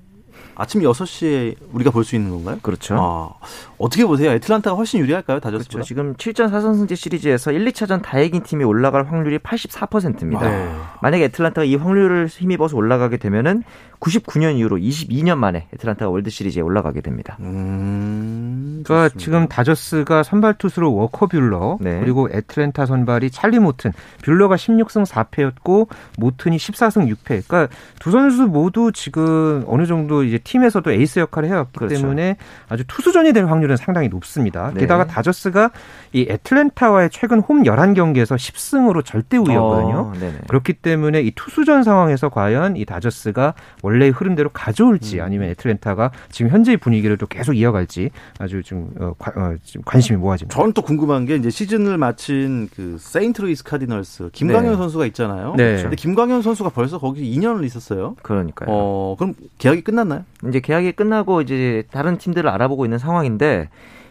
아침 0.58 0.80
6시에 0.80 1.54
우리가 1.72 1.90
볼 1.90 2.02
수 2.04 2.16
있는 2.16 2.30
건가요? 2.30 2.58
그렇죠. 2.62 2.96
아, 2.98 3.30
어떻게 3.78 4.04
보세요? 4.06 4.30
애틀란타가 4.32 4.76
훨씬 4.76 5.00
유리할까요? 5.00 5.40
다저스보다? 5.40 5.68
그렇죠. 5.72 5.86
지금 5.86 6.14
7전 6.14 6.50
4선승제 6.50 6.96
시리즈에서 6.96 7.52
1, 7.52 7.64
2차전 7.66 8.00
다 8.02 8.18
이긴 8.20 8.42
팀이 8.42 8.64
올라갈 8.64 9.06
확률이 9.06 9.38
84%입니다. 9.38 10.48
네. 10.48 10.72
만약에 11.02 11.24
애틀란타가 11.24 11.64
이 11.64 11.74
확률을 11.76 12.26
힘입어서 12.28 12.76
올라가게 12.76 13.16
되면은 13.18 13.64
99년 14.00 14.56
이후로 14.56 14.76
22년 14.78 15.36
만에 15.36 15.66
애틀란타가 15.74 16.10
월드 16.10 16.30
시리즈에 16.30 16.62
올라가게 16.62 17.00
됩니다. 17.00 17.36
음... 17.40 18.55
음, 18.76 18.82
그러니까 18.84 19.18
지금 19.18 19.48
다저스가 19.48 20.22
선발 20.22 20.54
투수로 20.58 20.94
워커 20.94 21.26
뷰러 21.26 21.78
네. 21.80 22.00
그리고 22.00 22.28
애틀랜타 22.30 22.86
선발이 22.86 23.30
찰리 23.30 23.58
모튼. 23.58 23.92
뷰러가 24.22 24.56
16승 24.56 25.06
4패였고 25.06 25.88
모튼이 26.18 26.56
14승 26.56 27.08
6패. 27.14 27.42
그러니까 27.46 27.68
두 27.98 28.10
선수 28.10 28.46
모두 28.46 28.92
지금 28.92 29.64
어느 29.66 29.86
정도 29.86 30.24
이제 30.24 30.38
팀에서도 30.38 30.90
에이스 30.90 31.18
역할을 31.20 31.48
해왔기 31.48 31.78
그렇죠. 31.78 31.96
때문에 31.96 32.36
아주 32.68 32.84
투수전이 32.86 33.32
될 33.32 33.46
확률은 33.46 33.76
상당히 33.76 34.08
높습니다. 34.08 34.70
네. 34.74 34.80
게다가 34.80 35.06
다저스가 35.06 35.70
이 36.12 36.26
애틀랜타와의 36.28 37.10
최근 37.10 37.40
홈 37.40 37.62
11경기에서 37.62 38.36
10승으로 38.36 39.04
절대 39.04 39.36
우위였거든요. 39.36 39.98
어, 39.98 40.12
그렇기 40.48 40.74
때문에 40.74 41.22
이 41.22 41.30
투수전 41.32 41.82
상황에서 41.82 42.28
과연 42.28 42.76
이 42.76 42.84
다저스가 42.84 43.54
원래의 43.82 44.10
흐름대로 44.12 44.50
가져올지 44.50 45.18
음. 45.18 45.24
아니면 45.24 45.48
애틀랜타가 45.50 46.10
지금 46.30 46.50
현재의 46.50 46.76
분위기를 46.76 47.16
또 47.16 47.26
계속 47.26 47.54
이어갈지 47.54 48.10
아주 48.38 48.62
좀, 48.66 48.90
어, 48.98 49.12
과, 49.16 49.30
어, 49.36 49.54
좀 49.62 49.80
관심이 49.84 50.18
모아집니다. 50.18 50.52
저는 50.58 50.72
또 50.72 50.82
궁금한 50.82 51.24
게 51.24 51.36
이제 51.36 51.50
시즌을 51.50 51.98
마친 51.98 52.68
그 52.74 52.96
세인트루이스 52.98 53.62
카디널스 53.62 54.30
김광현 54.32 54.72
네. 54.72 54.76
선수가 54.76 55.06
있잖아요. 55.06 55.54
네. 55.56 55.80
근데 55.82 55.94
김광현 55.94 56.42
선수가 56.42 56.70
벌써 56.70 56.98
거기 56.98 57.22
2년을 57.38 57.64
있었어요. 57.64 58.16
그러니까요. 58.22 58.68
어, 58.68 59.14
그럼 59.16 59.34
계약이 59.58 59.82
끝났나요? 59.82 60.24
이제 60.48 60.58
계약이 60.58 60.92
끝나고 60.92 61.42
이제 61.42 61.84
다른 61.92 62.18
팀들을 62.18 62.50
알아보고 62.50 62.84
있는 62.84 62.98
상황인데 62.98 63.68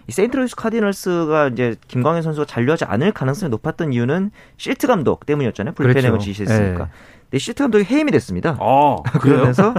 이 0.08 0.12
세인트루이스 0.14 0.56
카디널스가 0.56 1.50
이제 1.50 1.76
김광현 1.90 2.22
선수가 2.22 2.46
잔류하지 2.46 2.86
않을 2.86 3.12
가능성이 3.12 3.50
높았던 3.50 3.92
이유는 3.92 4.32
실트 4.56 4.88
감독 4.88 5.26
때문이었잖아요. 5.26 5.74
불펜행을 5.74 6.12
그렇죠. 6.12 6.26
지시했으니까. 6.28 6.86
네. 6.86 6.92
근데 7.24 7.40
실트 7.40 7.62
감독이 7.62 7.84
해임이 7.84 8.10
됐습니다. 8.12 8.58
아, 8.62 8.98
그러면서 9.20 9.74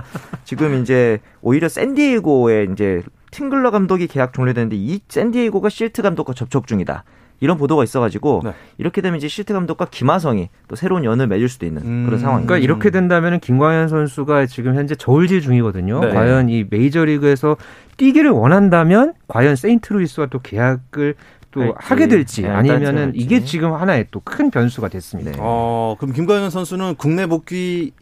지금 0.44 0.82
이제 0.82 1.20
오히려 1.40 1.70
샌디에이고에 1.70 2.68
이제 2.72 3.02
팅글러 3.30 3.70
감독이 3.70 4.06
계약 4.06 4.32
종료되는데 4.32 4.76
이 4.76 5.00
샌디에이고가 5.08 5.68
실트 5.68 6.02
감독과 6.02 6.32
접촉 6.34 6.66
중이다. 6.66 7.04
이런 7.40 7.58
보도가 7.58 7.84
있어가지고 7.84 8.40
네. 8.44 8.52
이렇게 8.78 9.02
되면 9.02 9.18
이제 9.18 9.28
실트 9.28 9.52
감독과 9.52 9.88
김하성이 9.90 10.48
또 10.68 10.76
새로운 10.76 11.04
연을 11.04 11.26
맺을 11.26 11.50
수도 11.50 11.66
있는 11.66 11.82
음. 11.82 12.04
그런 12.06 12.18
상황입니다. 12.18 12.48
그러니까 12.48 12.64
이렇게 12.64 12.90
된다면 12.90 13.40
김광현 13.40 13.88
선수가 13.88 14.46
지금 14.46 14.74
현재 14.74 14.94
저울질 14.94 15.42
중이거든요. 15.42 16.00
네. 16.00 16.10
과연 16.14 16.48
이 16.48 16.64
메이저리그에서 16.70 17.58
뛰기를 17.98 18.30
원한다면 18.30 19.12
과연 19.28 19.54
세인트루이스와 19.56 20.26
또 20.26 20.38
계약을 20.38 21.14
또 21.50 21.60
네, 21.60 21.72
하게 21.76 22.08
될지 22.08 22.42
네, 22.42 22.48
아니면은 22.48 23.12
이게 23.14 23.44
지금 23.44 23.72
하나의 23.74 24.06
또 24.10 24.20
큰 24.24 24.50
변수가 24.50 24.88
됐습니다. 24.88 25.30
네. 25.32 25.36
어, 25.40 25.96
그럼 25.98 26.14
김광현 26.14 26.48
선수는 26.50 26.94
국내 26.96 27.26
복귀 27.26 27.92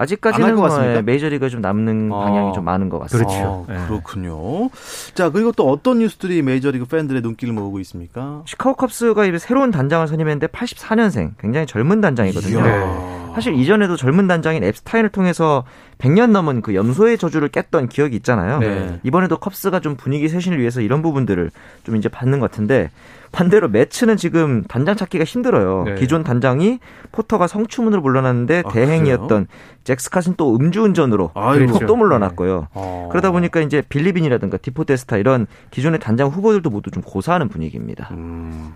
아직까지는 0.00 0.56
뭐 0.56 1.02
메이저리그 1.02 1.50
좀 1.50 1.60
남는 1.60 2.10
아, 2.10 2.24
방향이 2.24 2.54
좀 2.54 2.64
많은 2.64 2.88
것 2.88 2.98
같습니다. 3.00 3.28
그렇죠. 3.28 3.66
아, 3.68 3.86
그렇군요. 3.86 4.70
자 5.12 5.28
그리고 5.28 5.52
또 5.52 5.70
어떤 5.70 5.98
뉴스들이 5.98 6.40
메이저리그 6.40 6.86
팬들의 6.86 7.20
눈길을 7.20 7.52
모으고 7.52 7.80
있습니까? 7.80 8.42
시카고 8.46 8.76
컵스가 8.76 9.26
이제 9.26 9.36
새로운 9.38 9.70
단장을 9.70 10.06
선임했는데 10.08 10.46
84년생, 10.46 11.32
굉장히 11.38 11.66
젊은 11.66 12.00
단장이거든요. 12.00 12.60
이야. 12.60 13.19
사실 13.34 13.54
이전에도 13.54 13.96
젊은 13.96 14.26
단장인 14.26 14.64
엡스타인을 14.64 15.10
통해서 15.10 15.64
100년 15.98 16.30
넘은 16.30 16.62
그 16.62 16.74
염소의 16.74 17.18
저주를 17.18 17.48
깼던 17.48 17.88
기억이 17.88 18.16
있잖아요. 18.16 18.58
네. 18.58 19.00
이번에도 19.02 19.38
컵스가 19.38 19.80
좀 19.80 19.96
분위기 19.96 20.28
쇄신을 20.28 20.58
위해서 20.58 20.80
이런 20.80 21.02
부분들을 21.02 21.50
좀 21.84 21.96
이제 21.96 22.08
받는 22.08 22.40
것 22.40 22.50
같은데 22.50 22.90
반대로 23.32 23.68
메츠는 23.68 24.16
지금 24.16 24.64
단장 24.64 24.96
찾기가 24.96 25.24
힘들어요. 25.24 25.84
네. 25.84 25.94
기존 25.94 26.24
단장이 26.24 26.80
포터가 27.12 27.46
성추문으로 27.46 28.02
물러났는데 28.02 28.62
아, 28.64 28.70
대행이었던? 28.70 29.46
잭 29.84 29.99
스캇은 29.99 30.34
또 30.36 30.56
음주운전으로 30.56 31.32
그리고 31.52 31.78
또 31.86 31.96
물러났고요. 31.96 32.60
네. 32.60 32.66
아. 32.74 33.08
그러다 33.10 33.30
보니까 33.30 33.60
이제 33.60 33.82
빌리빈이라든가 33.88 34.56
디포데스타 34.56 35.16
이런 35.18 35.46
기존의 35.70 36.00
단장 36.00 36.28
후보들도 36.28 36.70
모두 36.70 36.90
좀 36.90 37.02
고사하는 37.02 37.48
분위기입니다. 37.48 38.08
음. 38.12 38.74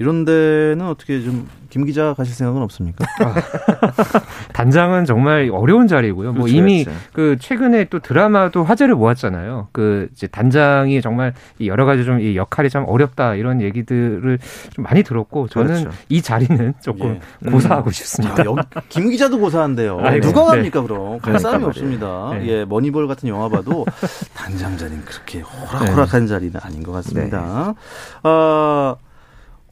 이런 0.00 0.24
데는 0.24 0.86
어떻게 0.88 1.22
좀 1.22 1.60
김 1.70 1.84
기자 1.84 2.14
가실 2.14 2.34
생각은 2.34 2.60
없습니까? 2.62 3.06
아, 3.24 3.34
단장은 4.52 5.04
정말 5.04 5.48
어려운 5.52 5.86
자리고요. 5.86 6.32
뭐 6.32 6.42
그렇죠, 6.44 6.52
뭐 6.52 6.62
이미 6.62 6.84
그렇죠. 6.84 7.00
그 7.12 7.36
최근에 7.38 7.84
또 7.84 8.00
드라마도 8.00 8.64
화제를 8.64 8.96
모았잖아요. 8.96 9.68
그 9.72 10.08
이제 10.12 10.26
단장이 10.26 11.00
정말 11.00 11.32
여러 11.64 11.86
가지 11.86 12.04
좀 12.04 12.20
이 12.20 12.36
역할이 12.36 12.68
참 12.68 12.84
어렵다 12.86 13.36
이런 13.36 13.62
얘기들을 13.62 14.38
좀 14.70 14.84
많이 14.84 15.02
들었고 15.04 15.46
저는 15.46 15.84
그렇죠. 15.84 15.90
이 16.08 16.20
자리는 16.20 16.74
조금 16.82 17.20
예. 17.46 17.50
고사하고 17.50 17.88
음. 17.88 17.92
싶습니다. 17.92 18.42
아, 18.42 18.80
김 18.88 19.08
기자도 19.08 19.38
고사한데요. 19.38 20.00
아, 20.00 20.18
누가 20.18 20.44
갑니까 20.46 20.80
네. 20.80 20.86
그럼? 20.86 21.18
갈 21.20 21.38
사람이 21.38 21.64
없습니다. 21.66 22.30
네. 22.32 22.46
예, 22.48 22.64
머니볼 22.64 23.06
같은 23.06 23.28
영화 23.28 23.48
봐도 23.48 23.86
단장 24.34 24.76
자리는 24.76 25.04
그렇게 25.04 25.40
호락호락한 25.40 26.22
네. 26.22 26.26
자리는 26.26 26.60
아닌 26.62 26.82
것 26.82 26.90
같습니다. 26.92 27.74
네. 28.24 29.09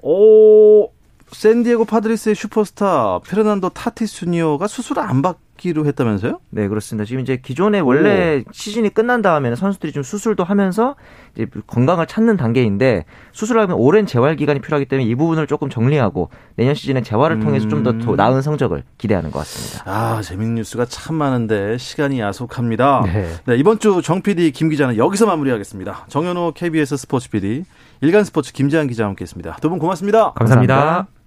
어, 0.03 0.11
오, 0.11 0.91
샌디에고 1.31 1.85
파드리스의 1.85 2.35
슈퍼스타 2.35 3.21
페르난도 3.29 3.71
타티스 3.71 4.15
주니어가 4.15 4.67
수술을 4.67 5.03
안 5.03 5.21
받기로 5.21 5.85
했다면서요? 5.85 6.41
네, 6.49 6.69
그렇습니다. 6.69 7.05
지금 7.05 7.21
이제 7.21 7.37
기존에 7.37 7.81
원래 7.81 8.39
오. 8.39 8.51
시즌이 8.51 8.89
끝난 8.91 9.21
다음에는 9.21 9.55
선수들이 9.55 9.93
좀 9.93 10.03
수술도 10.03 10.43
하면서 10.45 10.97
이제 11.35 11.47
건강을 11.67 12.07
찾는 12.07 12.39
단계인데 12.39 13.05
수술하면 13.33 13.77
오랜 13.77 14.07
재활 14.07 14.37
기간이 14.37 14.61
필요하기 14.61 14.87
때문에 14.87 15.07
이 15.07 15.15
부분을 15.15 15.47
조금 15.47 15.69
정리하고 15.69 16.31
내년 16.57 16.75
시즌에 16.75 17.03
재활을 17.03 17.41
통해서 17.41 17.67
음. 17.67 17.71
좀더 17.71 17.99
더 17.99 18.17
나은 18.17 18.41
성적을 18.41 18.85
기대하는 18.97 19.31
것 19.31 19.41
같습니다. 19.41 19.83
아, 19.85 20.23
재밌는 20.23 20.55
뉴스가 20.55 20.87
참 20.87 21.17
많은데 21.17 21.77
시간이 21.77 22.21
야속합니다. 22.21 23.03
네. 23.05 23.29
네 23.45 23.57
이번 23.57 23.79
주 23.79 24.01
정 24.01 24.23
PD 24.23 24.53
김 24.53 24.71
기자는 24.71 24.97
여기서 24.97 25.27
마무리하겠습니다. 25.27 26.07
정현호 26.09 26.53
KBS 26.55 26.97
스포츠 26.97 27.29
PD 27.29 27.65
일간 28.01 28.25
스포츠 28.25 28.53
김재한 28.53 28.87
기자와 28.89 29.09
함께했습니다. 29.11 29.57
두 29.61 29.69
분 29.71 29.79
고맙습니다. 29.79 30.33
감사합니다. 30.35 30.75
감사합니다. 30.77 31.19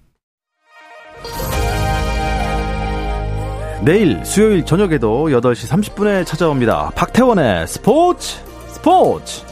내일 3.84 4.24
수요일 4.24 4.64
저녁에도 4.66 5.28
8시 5.30 5.68
30분에 5.70 6.26
찾아옵니다. 6.26 6.92
박태원의 6.96 7.68
스포츠 7.68 8.38
스포츠 8.68 9.44